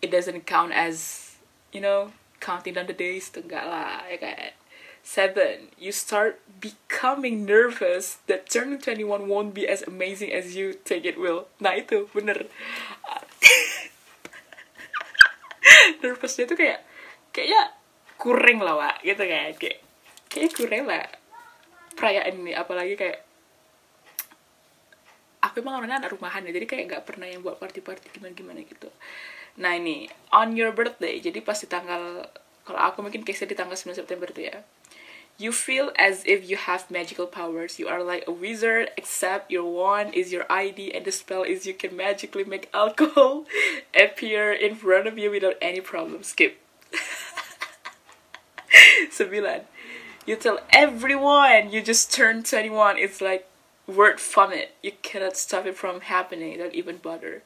[0.00, 1.30] it doesn't count as
[1.70, 2.10] you know
[2.40, 4.59] counting down the days tuh enggak lah ya kan
[5.02, 11.04] seven you start becoming nervous that turning 21 won't be as amazing as you think
[11.08, 11.46] it will.
[11.58, 12.46] Nah itu bener.
[16.04, 16.80] Nervousnya tuh kayak
[17.32, 17.72] kayaknya
[18.20, 19.00] kurang lah wak.
[19.00, 19.56] Gitu kayak
[20.28, 21.08] kayak kurang lah
[21.96, 22.52] perayaan ini.
[22.52, 23.24] Apalagi kayak
[25.40, 28.36] aku emang orangnya anak rumahan ya jadi kayak nggak pernah yang buat party party gimana
[28.36, 28.92] gimana gitu.
[29.58, 32.28] Nah ini on your birthday jadi pasti tanggal
[32.68, 34.60] kalau aku mungkin case di tanggal 9 September tuh ya
[35.40, 37.78] you feel as if you have magical powers.
[37.78, 41.64] You are like a wizard except your wand is your ID and the spell is
[41.64, 43.46] you can magically make alcohol
[43.96, 46.22] appear in front of you without any problem.
[46.22, 46.60] Skip.
[49.10, 49.66] So Sembilan
[50.28, 53.48] you tell everyone you just turned 21 it's like
[53.88, 54.76] word vomit.
[54.84, 56.58] You cannot stop it from happening.
[56.58, 57.42] Don't even bother.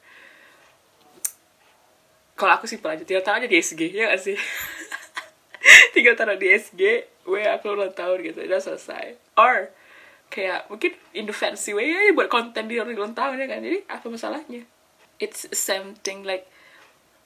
[2.36, 3.06] Kalau aku simpel aja.
[3.06, 4.36] Tinggal taruh aja di SG ya gak sih?
[5.96, 9.72] Tinggal taruh di SG gue aku ulang tahun gitu udah selesai or
[10.28, 13.78] kayak mungkin in the fancy way ya buat konten di ulang tahun ya kan jadi
[13.88, 14.62] apa masalahnya
[15.18, 16.44] it's same thing like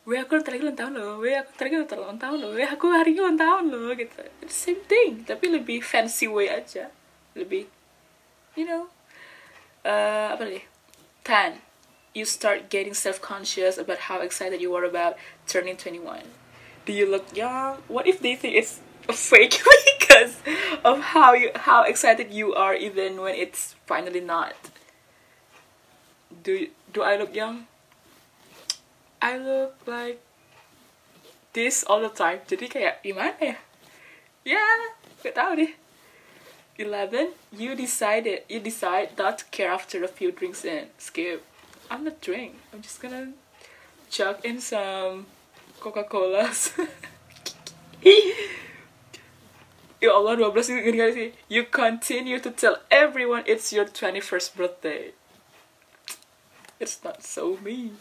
[0.08, 3.12] Weh aku lagi ulang tahun loh, weh aku lagi ulang tahun loh, weh aku hari
[3.12, 4.24] ini ulang tahun loh gitu.
[4.40, 6.88] It's same thing, tapi lebih fancy way aja,
[7.36, 7.68] lebih,
[8.56, 8.88] you know,
[9.84, 10.64] uh, apa nih?
[11.28, 11.60] Ten,
[12.16, 16.24] you start getting self-conscious about how excited you are about turning 21.
[16.88, 17.84] Do you look young?
[17.86, 18.80] What if they think it's
[19.12, 19.60] fake
[20.00, 20.40] because
[20.82, 24.56] of how you how excited you are even when it's finally not?
[26.32, 27.68] Do do I look young?
[29.20, 30.24] I look like
[31.52, 32.40] this all the time.
[32.48, 33.60] Jadi kayak gimana ya?
[34.48, 34.64] Ya,
[35.20, 35.76] gak tau deh.
[36.80, 40.88] Eleven, you decided you decide not to care after a few drinks in.
[40.96, 41.44] Skip.
[41.92, 42.56] I'm not drink.
[42.72, 43.36] I'm just gonna
[44.08, 45.28] chuck in some
[45.80, 46.74] Coca-Colas.
[50.02, 51.28] ya Allah 12 ini gini sih.
[51.50, 55.12] You continue to tell everyone it's your 21st birthday.
[56.78, 57.98] It's not so mean.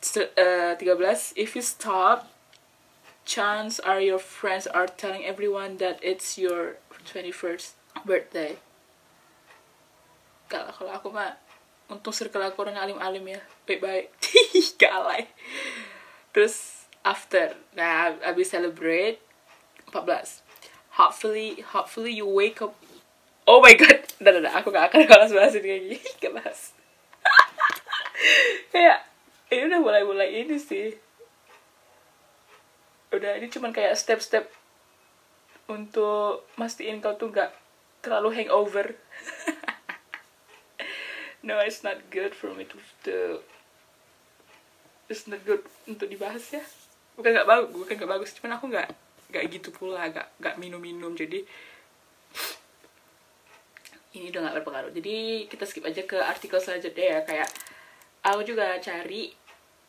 [0.00, 2.32] Uh, 13 if you stop
[3.28, 7.76] chance are your friends are telling everyone that it's your 21st
[8.08, 8.56] birthday
[10.48, 11.36] gak lah kalau aku mah
[11.92, 14.08] untung circle aku orang alim-alim ya baik-baik
[14.82, 15.28] galai
[16.30, 19.18] terus after nah abis celebrate
[19.90, 20.42] 14
[21.00, 22.76] hopefully hopefully you wake up
[23.48, 26.76] oh my god dah dah aku gak akan balas bahas ini kayak gini bahas
[28.72, 29.10] kayak
[29.50, 30.94] ini udah mulai-mulai ini sih.
[33.10, 34.46] Udah ini cuman kayak step-step
[35.66, 37.50] untuk mastiin kau tuh gak
[37.98, 38.94] terlalu hangover.
[41.42, 42.76] No it's not good for me to,
[43.08, 43.40] to
[45.10, 46.62] it's not good untuk dibahas ya
[47.18, 48.88] bukan gak bagus bukan gak bagus cuman aku gak
[49.34, 51.42] gak gitu pula gak gak minum-minum jadi
[54.14, 57.50] ini udah gak berpengaruh jadi kita skip aja ke artikel selanjutnya ya kayak
[58.22, 59.34] aku juga cari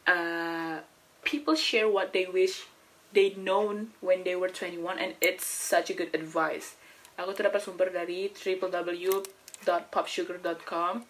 [0.10, 0.82] uh,
[1.22, 2.66] people share what they wish
[3.14, 6.76] they known when they were 21 and it's such a good advice.
[7.20, 11.04] Aku terdapat sumber dari www.popsugar.com.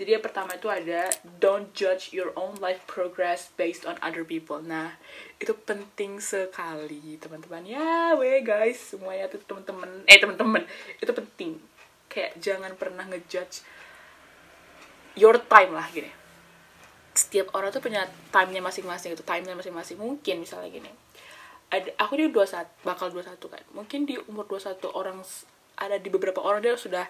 [0.00, 4.56] Jadi yang pertama itu ada don't judge your own life progress based on other people.
[4.56, 4.96] Nah,
[5.36, 7.68] itu penting sekali, teman-teman.
[7.68, 10.08] Ya, weh guys, semuanya tuh teman-teman.
[10.08, 10.64] Eh, teman-teman,
[11.04, 11.60] itu penting.
[12.08, 13.60] Kayak jangan pernah ngejudge
[15.18, 16.10] your time lah gini
[17.10, 20.90] setiap orang tuh punya time-nya masing-masing itu time-nya masing-masing mungkin misalnya gini
[21.70, 25.22] ada aku di dua saat bakal dua satu kan mungkin di umur dua satu orang
[25.78, 27.06] ada di beberapa orang dia sudah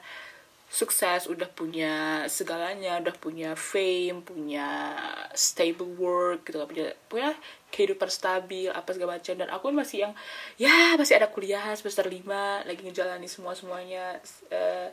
[0.71, 4.95] sukses udah punya segalanya udah punya fame punya
[5.35, 7.31] stable work gitu punya punya
[7.75, 9.35] kehidupan stabil apa segala macam.
[9.35, 10.13] Dan aku masih yang
[10.59, 14.19] ya masih ada kuliah semester lima lagi ngejalani semua semuanya
[14.51, 14.89] uh,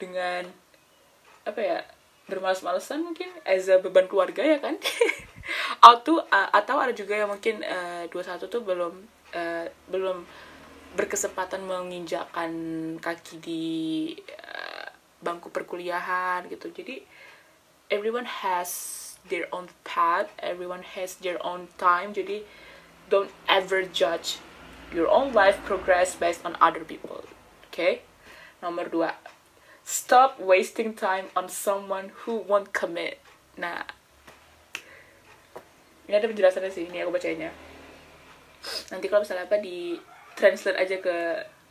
[0.00, 0.48] dengan
[1.44, 1.78] apa ya
[2.28, 4.76] bermalas-malasan mungkin as a beban keluarga ya kan?
[5.92, 8.92] Atau uh, atau ada juga yang mungkin uh, satu tuh belum
[9.32, 10.24] uh, belum
[10.96, 12.52] berkesempatan menginjakkan
[13.00, 13.64] kaki di
[15.24, 16.70] bangku perkuliahan gitu.
[16.70, 17.02] Jadi
[17.90, 18.96] everyone has
[19.28, 22.14] their own path everyone has their own time.
[22.14, 22.44] Jadi
[23.08, 24.38] don't ever judge
[24.92, 27.24] your own life progress based on other people
[27.68, 28.02] okay?
[28.58, 29.14] Nomor dua
[29.86, 33.22] stop wasting time on someone who won't commit.
[33.54, 33.86] Nah
[36.08, 37.52] ini ada penjelasannya sih ini aku bacanya
[38.90, 39.94] nanti kalau misalnya apa di
[40.34, 41.16] translate aja ke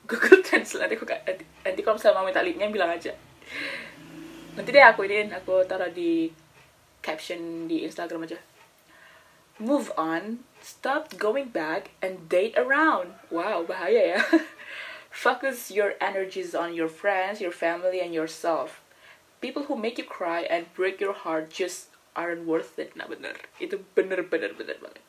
[0.07, 3.12] Google Translate aku nanti, nanti kalau misalnya mau minta linknya bilang aja
[4.55, 6.31] nanti deh aku ini aku taruh di
[7.01, 8.39] caption di Instagram aja.
[9.57, 13.15] Move on stop going back and date around.
[13.31, 14.21] Wow bahaya ya.
[15.10, 18.83] Focus your energies on your friends your family and yourself.
[19.39, 22.97] People who make you cry and break your heart just aren't worth it.
[22.97, 23.38] Nah bener.
[23.62, 25.05] Itu bener bener bener banget.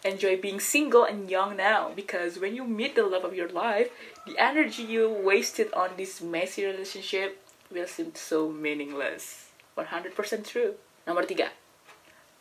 [0.00, 3.92] Enjoy being single and young now because when you meet the love of your life
[4.24, 7.36] the energy you wasted on this messy relationship
[7.70, 9.54] will seem so meaningless.
[9.78, 10.12] 100%
[10.44, 10.76] true.
[11.06, 11.54] Nomor tiga.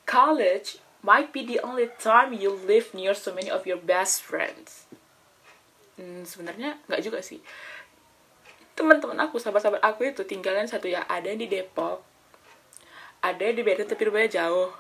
[0.10, 4.90] College might be the only time you live near so many of your best friends.
[5.96, 7.40] Hmm, sebenarnya nggak juga sih.
[8.76, 12.00] Teman-teman aku, sahabat-sahabat aku itu tinggalan satu ya ada di Depok,
[13.20, 14.72] ada di Medan tapi rumahnya jauh,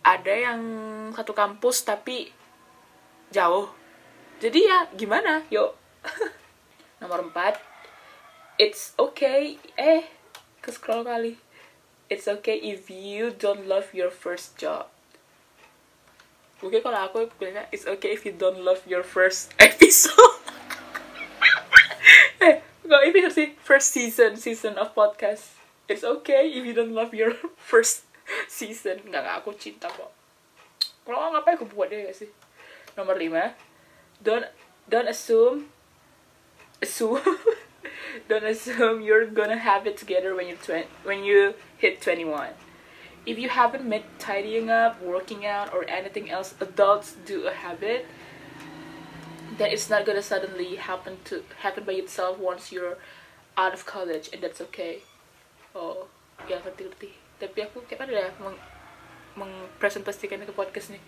[0.00, 0.60] ada yang
[1.12, 2.32] satu kampus tapi
[3.28, 3.68] jauh.
[4.40, 5.44] Jadi ya gimana?
[5.52, 5.76] Yuk.
[7.00, 7.60] Nomor empat,
[8.58, 10.08] it's okay eh
[10.60, 11.38] ke scroll kali.
[12.12, 14.92] It's okay if you don't love your first job.
[16.62, 20.14] Okay, kalau aku bilangnya it's okay if you don't love your first episode.
[22.42, 23.48] Eh gak episode sih?
[23.62, 25.54] First season season of podcast.
[25.86, 27.34] It's okay if you don't love your
[27.70, 28.06] first
[28.50, 29.02] season.
[29.06, 30.10] Nggak nggak aku cinta kok.
[31.02, 32.30] Kalau ngapain aku buat deh gak sih?
[32.94, 33.58] Nomor lima.
[34.22, 34.46] Don't
[34.86, 35.70] don't assume
[36.78, 37.22] assume
[38.28, 40.56] don't assume you're gonna have it together when you
[41.04, 42.54] when you hit 21.
[43.24, 48.06] If you haven't met tidying up, working out, or anything else adults do a habit,
[49.58, 52.98] then it's not gonna suddenly happen to happen by itself once you're
[53.56, 55.02] out of college, and that's okay.
[55.74, 56.08] Oh,
[56.48, 57.14] ya ngerti-ngerti.
[57.38, 58.56] Tapi aku kayak pada ya meng
[59.38, 61.02] mengpresentasikan ke podcast nih.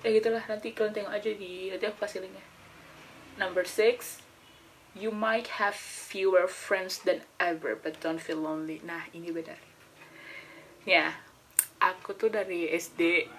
[0.00, 2.42] Ya gitulah, nanti kalian tengok aja di nanti aku kasih linknya.
[3.36, 4.19] Number six,
[4.94, 8.82] You might have fewer friends than ever, but don't feel lonely.
[8.82, 9.58] Nah, ini benar.
[10.82, 11.14] Ya,
[11.78, 13.30] aku tuh dari SD,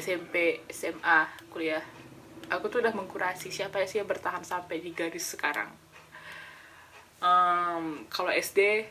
[0.00, 1.84] SMP, SMA, kuliah.
[2.48, 5.68] Aku tuh udah mengkurasi siapa sih yang bertahan sampai di garis sekarang.
[7.20, 8.88] Um, kalau SD,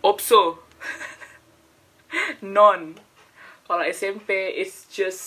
[0.00, 0.64] Opso.
[2.40, 2.96] Non.
[3.68, 5.22] Kalau SMP, it's just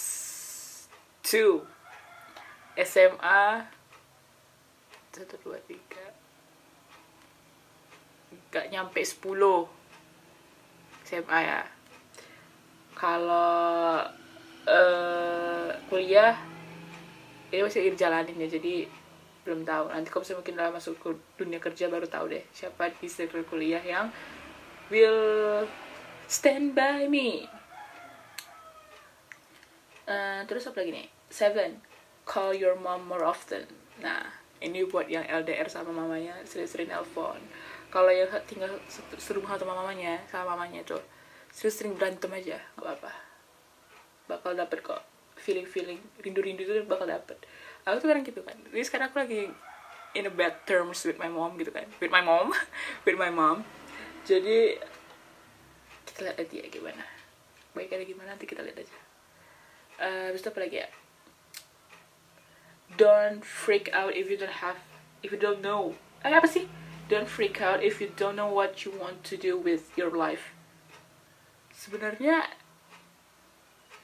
[1.21, 1.65] two.
[2.75, 3.71] SMA,
[5.15, 6.03] satu dua tiga.
[8.51, 9.63] Gak nyampe sepuluh.
[11.07, 11.61] SMA ya.
[12.95, 14.03] Kalau
[14.67, 16.35] uh, kuliah
[17.53, 18.89] ini masih dijalanin ya jadi
[19.45, 19.93] belum tahu.
[19.93, 23.83] Nanti kalau misalnya mungkin masuk ke dunia kerja baru tahu deh siapa di circle kuliah
[23.85, 24.09] yang
[24.89, 25.63] will
[26.25, 27.45] stand by me.
[30.05, 31.07] Uh, terus apa lagi nih?
[31.29, 31.81] Seven.
[32.25, 33.69] Call your mom more often.
[34.01, 37.39] Nah ini buat yang LDR sama mamanya sering-sering nelpon.
[37.91, 38.71] Kalau yang tinggal
[39.19, 41.01] serumah sama mamanya sama mamanya tuh
[41.51, 43.11] sering-sering berantem aja gak apa-apa.
[44.31, 45.01] Bakal dapet kok
[45.35, 47.39] feeling-feeling rindu-rindu itu bakal dapet.
[47.85, 49.41] Aku tuh kadang gitu kan jadi sekarang aku lagi
[50.17, 52.49] in a bad terms with my mom gitu kan with my mom
[53.05, 53.61] with my mom.
[54.25, 54.79] Jadi
[56.09, 57.03] kita lihat aja gimana.
[57.77, 58.97] Baik ada gimana nanti kita lihat aja.
[59.95, 60.89] Uh, habis itu apa lagi ya
[62.93, 64.77] don't freak out if you don't have
[65.25, 65.97] if you don't know.
[66.21, 66.69] Eh, apa sih
[67.09, 70.53] don't freak out if you don't know what you want to do with your life.
[71.73, 72.49] Sebenarnya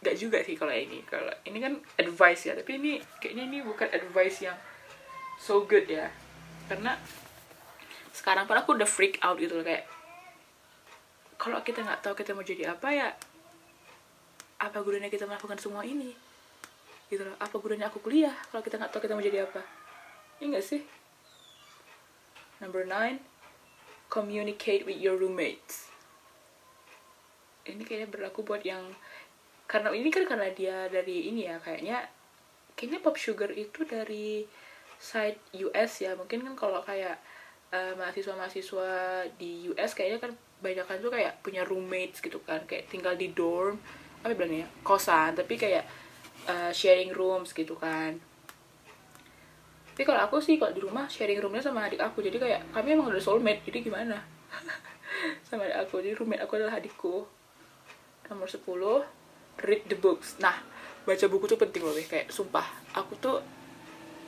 [0.02, 1.06] gak juga sih kalau ini.
[1.06, 2.54] Kalau ini kan advice ya.
[2.58, 2.91] Tapi ini
[3.22, 4.58] kayaknya ini bukan advice yang
[5.38, 6.10] so good ya.
[6.70, 6.98] Karena
[8.12, 9.65] sekarang pun aku udah freak out gitu loh.
[9.65, 9.86] Kayak
[11.41, 13.10] kalau kita nggak tahu kita mau jadi apa ya
[14.62, 16.13] apa gunanya kita melakukan semua ini
[17.12, 17.36] gitu loh.
[17.38, 19.62] Apa gunanya aku kuliah kalau kita nggak tahu kita mau jadi apa?
[20.39, 20.82] Iya nggak sih?
[22.63, 23.19] Number nine
[24.08, 25.91] communicate with your roommates.
[27.67, 28.95] Ini kayaknya berlaku buat yang
[29.67, 32.04] karena ini kan karena dia dari ini ya kayaknya
[32.76, 34.47] kayaknya pop sugar itu dari
[35.00, 36.15] side US ya.
[36.15, 37.19] Mungkin kan kalau kayak
[37.71, 38.89] uh, mahasiswa-mahasiswa
[39.36, 42.63] di US kayaknya kan banyak kan tuh kayak punya roommates gitu kan.
[42.65, 43.78] Kayak tinggal di dorm
[44.21, 45.34] apa bilangnya kosan.
[45.34, 46.01] Tapi kayak
[46.47, 48.17] uh, sharing rooms gitu kan.
[49.91, 52.23] Tapi kalau aku sih kalau di rumah sharing roomnya sama adik aku.
[52.23, 54.17] Jadi kayak kami emang udah soulmate jadi gimana?
[55.45, 56.01] Sama adik aku.
[56.01, 57.27] Jadi roommate aku adalah adikku.
[58.32, 58.65] Nomor 10
[59.67, 60.39] read the books.
[60.39, 60.58] Nah
[61.01, 63.41] baca buku tuh penting loh kayak sumpah aku tuh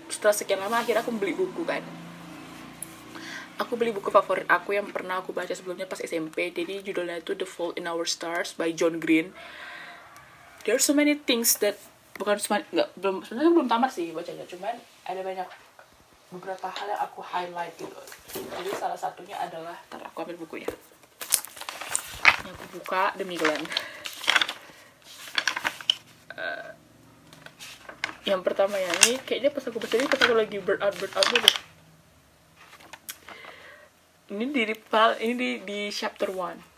[0.09, 1.81] setelah sekian lama akhirnya aku beli buku kan.
[3.61, 7.37] Aku beli buku favorit aku yang pernah aku baca sebelumnya pas SMP jadi judulnya itu
[7.37, 9.31] The Fault in Our Stars by John Green.
[10.65, 11.77] There are so many things that
[12.17, 14.75] bukan cuma nggak belum sebenarnya belum tamat sih bacanya cuman
[15.09, 15.47] ada banyak
[16.33, 18.01] beberapa hal yang aku highlight gitu.
[18.33, 20.69] Jadi salah satunya adalah ntar aku ambil bukunya
[22.43, 23.63] yang aku buka demi Glenn.
[26.33, 26.73] Uh,
[28.25, 31.13] yang pertama ya ini kayaknya pas aku baca ini pas aku lagi burn out burn
[31.13, 31.49] out gitu.
[34.33, 34.63] Ini di
[35.21, 36.73] ini di di chapter 1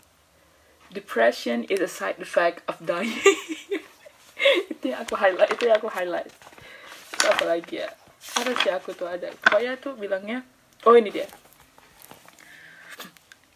[0.92, 3.10] depression is a side effect of dying
[4.86, 6.30] itu yang aku highlight itu yang aku highlight.
[7.10, 7.90] Itu apa lagi ya?
[8.38, 9.34] Harus ya aku tuh ada?
[9.42, 10.46] Pokoknya tuh bilangnya
[10.86, 11.26] oh ini dia.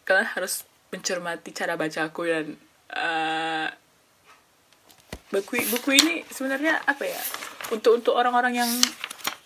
[0.03, 2.59] Kalian harus mencermati cara baca aku dan
[2.91, 3.71] uh,
[5.31, 7.21] buku buku ini sebenarnya apa ya?
[7.71, 8.71] Untuk untuk orang-orang yang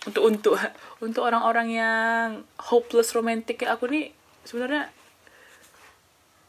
[0.10, 0.58] untuk untuk
[1.06, 2.26] untuk orang-orang yang
[2.58, 4.10] hopeless romantic kayak aku nih
[4.41, 4.89] sebenarnya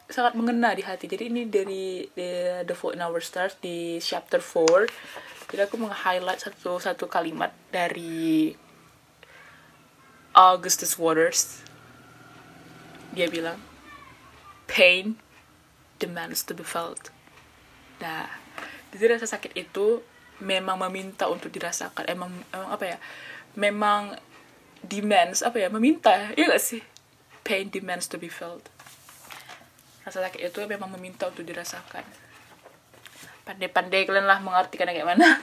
[0.06, 1.10] sangat mengena di hati.
[1.10, 6.42] Jadi ini dari the, the Fault in Our Stars di chapter 4 jadi aku meng-highlight
[6.42, 8.50] satu satu kalimat dari
[10.34, 11.62] Augustus Waters.
[13.14, 13.62] Dia bilang
[14.66, 15.14] pain
[16.02, 17.14] demands to be felt.
[18.02, 18.26] Nah
[18.90, 20.02] jadi rasa sakit itu
[20.42, 22.10] memang meminta untuk dirasakan.
[22.10, 22.98] Emang emang apa ya?
[23.54, 24.18] Memang
[24.82, 25.70] demands apa ya?
[25.70, 26.82] Meminta ya gak sih?
[27.46, 28.75] Pain demands to be felt
[30.06, 32.06] rasa sakit itu memang meminta untuk dirasakan.
[33.42, 35.26] Pandai-pandai kalian lah mengartikan kayak mana.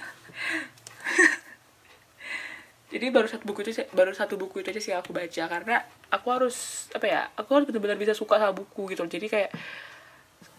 [2.93, 6.27] Jadi baru satu buku itu baru satu buku itu aja sih aku baca karena aku
[6.29, 9.03] harus apa ya aku harus benar-benar bisa suka sama buku gitu.
[9.03, 9.51] Jadi kayak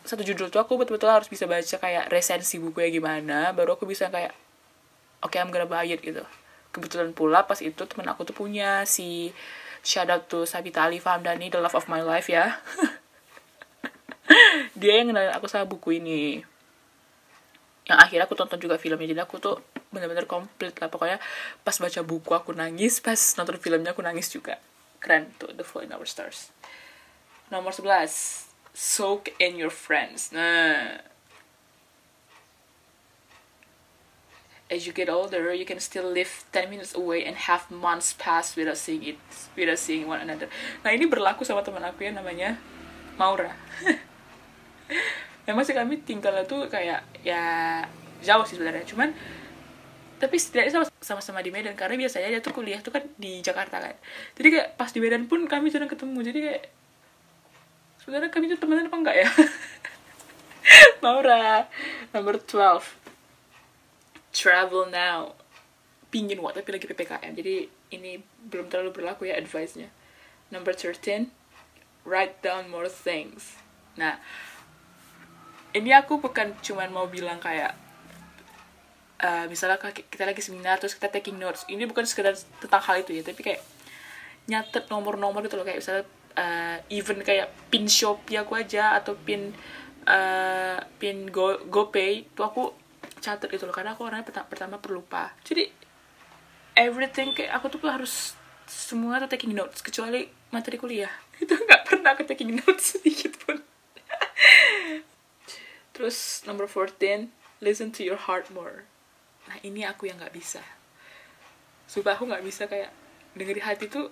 [0.05, 3.88] satu judul tuh aku betul-betul harus bisa baca kayak resensi buku ya gimana baru aku
[3.88, 4.37] bisa kayak
[5.25, 6.21] oke okay, I'm gonna buy it gitu.
[6.75, 9.33] Kebetulan pula pas itu temen aku tuh punya si
[9.81, 12.59] shout out to Sabita Ali Famdani The Love of My Life ya
[14.81, 16.41] dia yang kenalin aku sama buku ini
[17.85, 19.61] yang akhirnya aku tonton juga filmnya jadi aku tuh
[19.93, 21.21] bener-bener komplit lah pokoknya
[21.61, 24.57] pas baca buku aku nangis pas nonton filmnya aku nangis juga
[25.05, 26.49] keren tuh The Fall in Our Stars
[27.53, 30.35] nomor 11 soak in your friends.
[30.35, 30.99] Nah,
[34.69, 38.57] as you get older, you can still live 10 minutes away and have months pass
[38.57, 39.19] without seeing it,
[39.57, 40.51] without seeing one another.
[40.83, 42.59] Nah, ini berlaku sama teman aku yang namanya
[43.15, 43.55] Maura.
[45.44, 47.85] Memang sih kami tinggalnya tuh kayak ya
[48.25, 49.12] jauh sih sebenarnya, cuman
[50.16, 51.77] tapi setidaknya sama-sama di Medan.
[51.77, 53.92] Karena biasanya dia tuh kuliah tuh kan di Jakarta kan.
[54.40, 56.18] Jadi kayak pas di Medan pun kami jarang ketemu.
[56.25, 56.62] Jadi kayak
[58.01, 59.29] sebenarnya kami itu temenan apa enggak ya?
[61.05, 61.68] Maura
[62.16, 62.81] number 12
[64.33, 65.37] travel now.
[66.09, 69.90] Pingin what tapi lagi PPKM jadi ini belum terlalu berlaku ya advice-nya.
[70.55, 71.27] Number 13
[72.07, 73.59] write down more things.
[73.99, 74.23] Nah
[75.75, 77.75] ini aku bukan cuman mau bilang kayak
[79.19, 81.67] uh, misalnya kita lagi seminar terus kita taking notes.
[81.67, 83.61] Ini bukan sekedar tentang hal itu ya tapi kayak
[84.47, 85.67] nyatet nomor-nomor gitu loh.
[85.67, 86.05] Kayak misalnya
[86.39, 89.51] uh, even kayak pin Shopee aku aja atau pin
[90.07, 92.71] uh, pin Go GoPay itu aku
[93.19, 93.75] catat itu loh.
[93.75, 95.67] Karena aku orangnya pertama, pertama perlupa jadi
[96.79, 98.38] everything kayak aku tuh harus
[98.71, 101.11] semua tuh taking notes kecuali materi kuliah.
[101.42, 103.59] Itu nggak pernah aku taking notes sedikit pun
[105.95, 107.31] terus number 14
[107.63, 108.85] listen to your heart more.
[109.47, 110.61] Nah ini aku yang nggak bisa.
[111.88, 112.90] Supaya aku nggak bisa kayak
[113.38, 114.11] dengerin hati tuh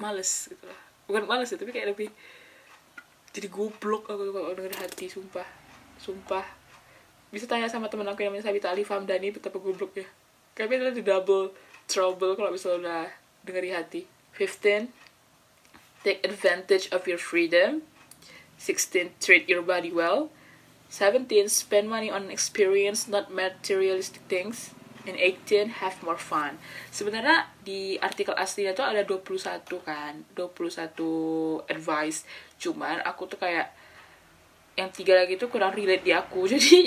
[0.00, 2.08] males gitu lah bukan males ya tapi kayak lebih
[3.36, 5.46] jadi goblok aku kalau denger hati sumpah.
[5.98, 6.46] Sumpah.
[7.30, 10.06] Bisa tanya sama temen aku yang namanya Sabita Ali Famdani betapa goblok ya
[10.60, 11.54] adalah di double
[11.88, 13.06] trouble kalau misalnya udah
[13.46, 14.02] dengeri hati.
[14.34, 14.90] 15
[16.02, 17.86] take advantage of your freedom
[18.60, 20.28] 16 treat your body well
[20.92, 24.76] 17 spend money on experience not materialistic things
[25.08, 26.60] and 18 have more fun.
[26.92, 32.28] Sebenarnya di artikel aslinya tuh ada 21 kan, 21 advice.
[32.60, 33.72] Cuman aku tuh kayak
[34.76, 36.44] yang tiga lagi tuh kurang relate di aku.
[36.52, 36.84] Jadi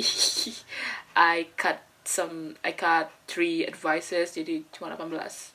[1.18, 5.53] I cut some I cut three advices jadi cuma 18.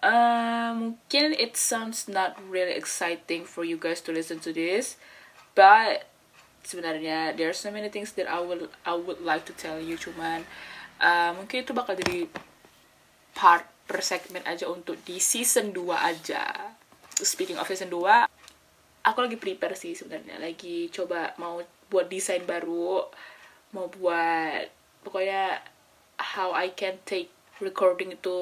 [0.00, 4.96] Uh, mungkin it sounds not really exciting for you guys to listen to this,
[5.52, 6.08] but
[6.64, 10.00] sebenarnya there are so many things that I will I would like to tell you
[10.00, 10.48] cuman
[11.04, 12.32] uh, mungkin itu bakal jadi
[13.36, 16.72] part per segmen aja untuk di season 2 aja.
[17.20, 18.00] Speaking of season 2
[19.04, 20.40] aku lagi prepare sih sebenarnya.
[20.40, 23.04] Lagi coba mau buat desain baru
[23.74, 24.66] mau buat
[25.02, 25.60] pokoknya
[26.20, 28.38] how I can take recording itu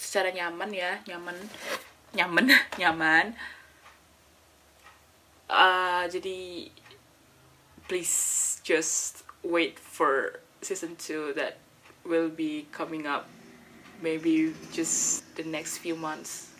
[0.00, 1.36] secara nyaman ya nyaman
[2.16, 2.44] nyaman
[2.80, 3.36] nyaman.
[5.50, 6.70] Uh, jadi
[7.84, 8.16] please
[8.64, 11.60] just wait for season 2 that
[12.08, 13.28] will be coming up.
[14.00, 16.56] Maybe just the next few months.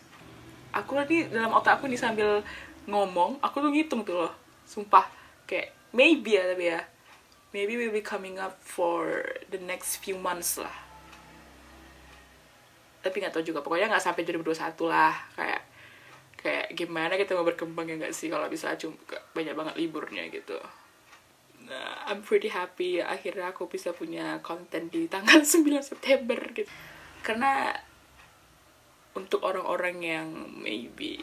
[0.77, 2.45] Aku tadi dalam otak aku nih sambil
[2.85, 4.33] ngomong aku tuh ngitung tuh loh.
[4.69, 5.09] Sumpah
[5.49, 6.85] kayak maybe ya tapi ya.
[7.51, 10.90] Maybe will be coming up for the next few months lah
[13.01, 13.59] tapi nggak tahu juga.
[13.65, 15.13] Pokoknya nggak sampai 2021 lah.
[15.35, 15.61] Kayak
[16.41, 18.97] kayak gimana kita mau berkembang ya nggak sih kalau bisa cuma
[19.37, 20.57] banyak banget liburnya gitu.
[21.69, 26.69] Nah, I'm pretty happy akhirnya aku bisa punya konten di tanggal 9 September gitu.
[27.21, 27.69] Karena
[29.13, 30.27] untuk orang-orang yang
[30.57, 31.21] maybe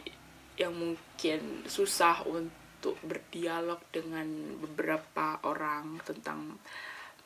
[0.54, 4.26] yang mungkin susah untuk berdialog dengan
[4.62, 6.62] beberapa orang tentang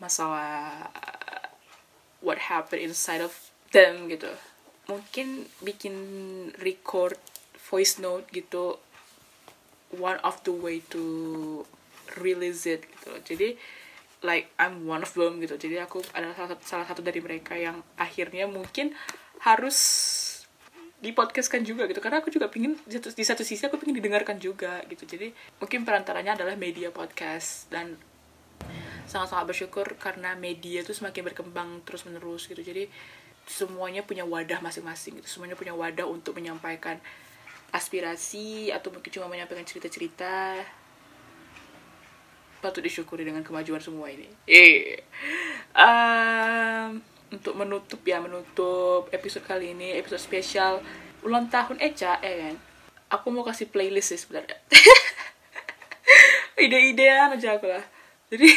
[0.00, 0.88] masalah
[2.24, 4.28] what happened inside of them gitu.
[4.86, 5.94] Mungkin bikin
[6.60, 7.18] record
[7.72, 8.76] voice note gitu
[9.96, 11.02] one of the way to
[12.20, 13.12] release it gitu.
[13.24, 13.48] Jadi
[14.22, 15.58] like I'm one of them gitu.
[15.58, 18.94] Jadi aku adalah salah satu, salah satu dari mereka yang akhirnya mungkin
[19.42, 19.78] harus
[21.02, 21.98] di podcastkan juga gitu.
[21.98, 25.02] Karena aku juga pingin di satu, di satu sisi aku pingin didengarkan juga gitu.
[25.02, 27.66] Jadi mungkin perantaranya adalah media podcast.
[27.68, 27.98] Dan
[29.10, 32.62] sangat-sangat bersyukur karena media itu semakin berkembang terus menerus gitu.
[32.62, 32.86] Jadi
[33.46, 37.02] semuanya punya wadah masing-masing gitu semuanya punya wadah untuk menyampaikan
[37.72, 40.60] aspirasi atau mungkin cuma menyampaikan cerita-cerita
[42.62, 44.30] patut disyukuri dengan kemajuan semua ini.
[44.46, 45.02] Eh,
[45.74, 47.02] um,
[47.34, 50.78] untuk menutup ya menutup episode kali ini episode spesial
[51.26, 52.56] ulang tahun Eca ya kan.
[53.18, 54.56] Aku mau kasih playlist sih sebenarnya.
[56.62, 57.82] Ide-idean aja aku lah.
[58.30, 58.48] Jadi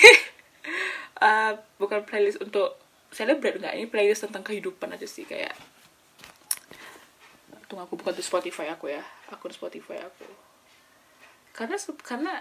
[1.20, 2.78] uh, bukan playlist untuk
[3.16, 5.56] celebrate enggak ini playlist tentang kehidupan aja sih kayak
[7.72, 9.02] tunggu aku buka di Spotify aku ya
[9.32, 10.28] akun Spotify aku.
[11.56, 12.34] Karena karena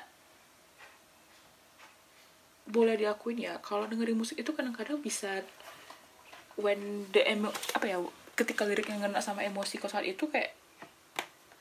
[2.67, 5.47] boleh diakuin ya kalau dengerin musik itu kadang-kadang bisa
[6.59, 8.03] when the emo apa ya
[8.35, 10.51] ketika lirik yang ngena sama emosi kau saat itu kayak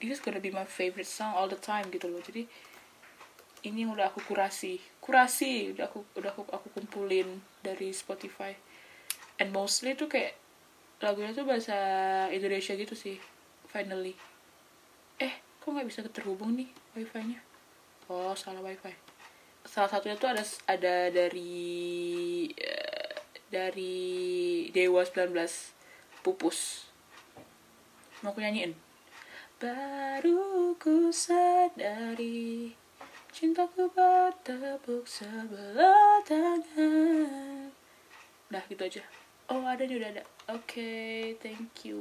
[0.02, 2.20] this is gonna be my favorite song all the time gitu loh.
[2.20, 2.50] Jadi
[3.64, 8.52] ini udah aku kurasi kurasi udah aku udah aku, aku kumpulin dari Spotify
[9.44, 10.40] and mostly tuh kayak
[11.04, 11.76] lagunya tuh bahasa
[12.32, 13.20] Indonesia gitu sih
[13.68, 14.16] finally.
[15.20, 17.44] Eh kok nggak bisa terhubung nih wifi-nya?
[18.08, 18.96] Oh salah wifi.
[19.68, 23.20] Salah satunya tuh ada ada dari uh,
[23.52, 24.00] dari
[24.72, 25.36] Dewa 19
[26.24, 26.88] Pupus.
[28.24, 28.72] Mau aku nyanyiin?
[29.60, 32.72] Baru ku sadari
[33.36, 37.76] cintaku bertepuk sebelah tangan.
[38.48, 39.04] Udah gitu aja
[39.50, 42.00] oh ada nih udah ada oke okay, thank you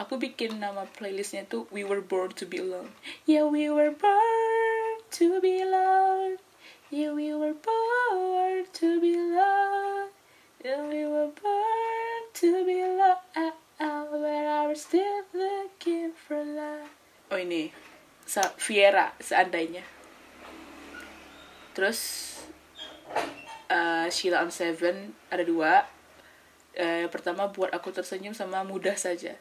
[0.00, 2.90] aku bikin nama playlistnya tuh We Were Born to Be Alone
[3.28, 6.42] yeah we were born to be alone
[6.94, 10.14] Yeah, we were born to be loved.
[10.62, 13.26] Yeah, we were born to be loved.
[13.34, 13.50] But
[13.82, 16.86] I was still looking for love.
[17.32, 17.74] Oh ini,
[18.22, 19.82] Sa Fiera seandainya.
[21.74, 21.98] Terus
[23.74, 25.90] uh, Sheila on Seven ada dua.
[26.74, 29.38] Uh, pertama buat aku tersenyum sama mudah saja.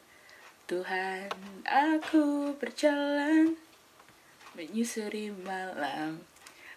[0.69, 1.27] Tuhan,
[1.65, 3.57] aku berjalan
[4.53, 6.21] menyusuri malam.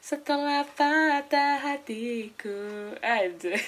[0.01, 2.95] Setelah patah hatiku.
[3.05, 3.53] Aja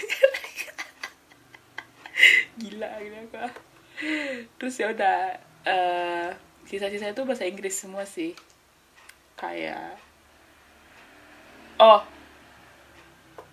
[2.58, 3.52] gila gitu kok
[4.58, 6.28] terus ya udah uh,
[6.66, 8.34] sisa-sisa itu bahasa Inggris semua sih.
[9.38, 9.98] Kayak
[11.78, 12.02] oh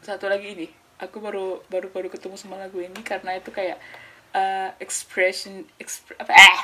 [0.02, 3.76] satu lagi ini aku baru baru baru ketemu sama lagu ini karena itu kayak
[4.32, 6.60] uh, expression exp apa eh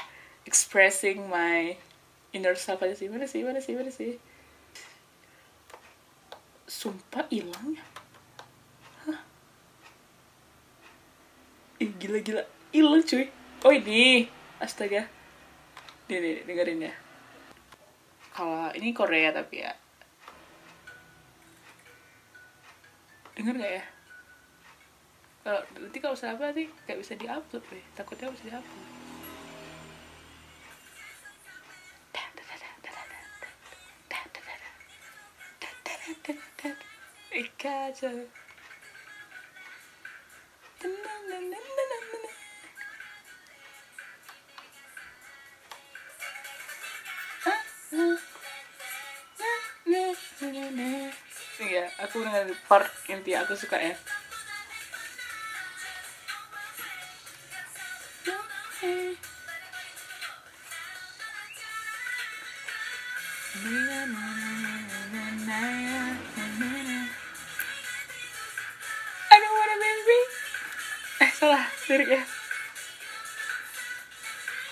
[0.47, 1.75] expressing my
[2.31, 3.11] inner self aja sih.
[3.11, 4.15] Mana sih mana sih mana sih.
[6.67, 7.83] Sumpah hilang ya?
[11.81, 12.43] Ih gila gila.
[12.71, 13.27] Ilu cuy.
[13.67, 14.31] Oh ini.
[14.63, 15.09] Astaga.
[16.07, 16.93] Nih nih dengerin ya.
[18.31, 19.75] Kalau ini Korea tapi ya.
[23.35, 23.83] Denger gak ya
[25.41, 29.01] kalau nanti kalau salah nanti gak bisa diupload deh takutnya bisa diupload
[37.31, 38.11] Ikaja.
[51.61, 53.95] Iya, aku dengan part inti aku suka ya.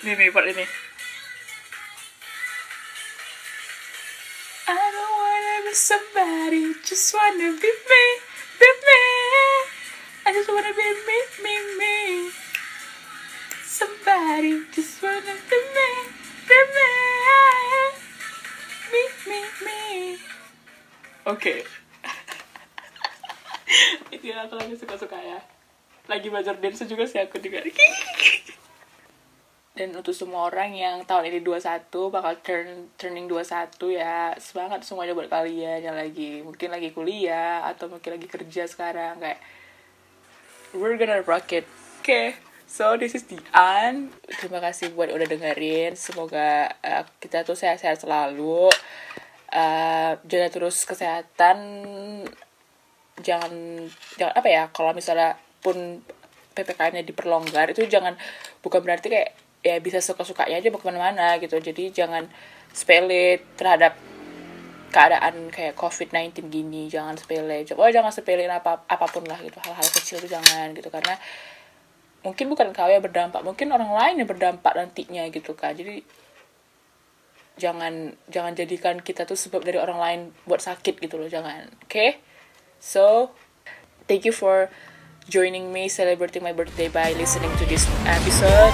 [0.09, 0.65] Ini nih part ini.
[4.65, 8.03] I don't wanna be somebody, just wanna be me,
[8.57, 9.01] be me.
[10.25, 11.97] I just wanna be me, me, me.
[13.61, 15.89] Somebody, just wanna be me,
[16.49, 16.89] be me.
[18.89, 19.81] Me, me, me.
[21.29, 21.69] Oke.
[24.09, 25.37] Itu yang aku lagi suka-suka ya.
[26.09, 27.61] Lagi belajar dance juga sih aku juga.
[29.79, 35.15] Dan untuk semua orang yang tahun ini 21 bakal turn turning 21 ya, semangat semuanya
[35.15, 39.39] buat kalian yang lagi mungkin lagi kuliah atau mungkin lagi kerja sekarang kayak
[40.75, 41.63] we're gonna rock it.
[42.03, 42.03] Oke.
[42.03, 42.27] Okay.
[42.67, 44.11] So this is the end.
[44.27, 45.95] Terima kasih buat udah dengerin.
[45.95, 48.67] Semoga uh, kita tuh sehat-sehat selalu.
[49.47, 51.57] Uh, jaga terus kesehatan.
[53.23, 53.87] Jangan
[54.19, 56.03] jangan apa ya kalau misalnya pun
[56.51, 58.19] ppkm-nya diperlonggar itu jangan
[58.59, 61.59] bukan berarti kayak ya bisa suka-sukanya aja mau ke mana-mana gitu.
[61.59, 62.27] Jadi jangan
[62.71, 63.97] sepele terhadap
[64.89, 66.87] keadaan kayak covid-19 gini.
[66.87, 67.65] Jangan sepele.
[67.67, 69.59] Coba jangan sepele apa apa pun lah gitu.
[69.61, 70.89] Hal-hal kecil itu jangan gitu.
[70.89, 71.19] Karena
[72.23, 73.41] mungkin bukan kau yang berdampak.
[73.43, 76.03] Mungkin orang lain yang berdampak nantinya gitu kan jadi
[77.59, 81.27] jangan jangan jadikan kita tuh sebab dari orang lain buat sakit gitu loh.
[81.27, 81.67] Jangan.
[81.83, 81.91] Oke?
[81.91, 82.11] Okay?
[82.79, 83.35] so
[84.07, 84.71] thank you for
[85.27, 88.73] joining me celebrating my birthday by listening to this episode.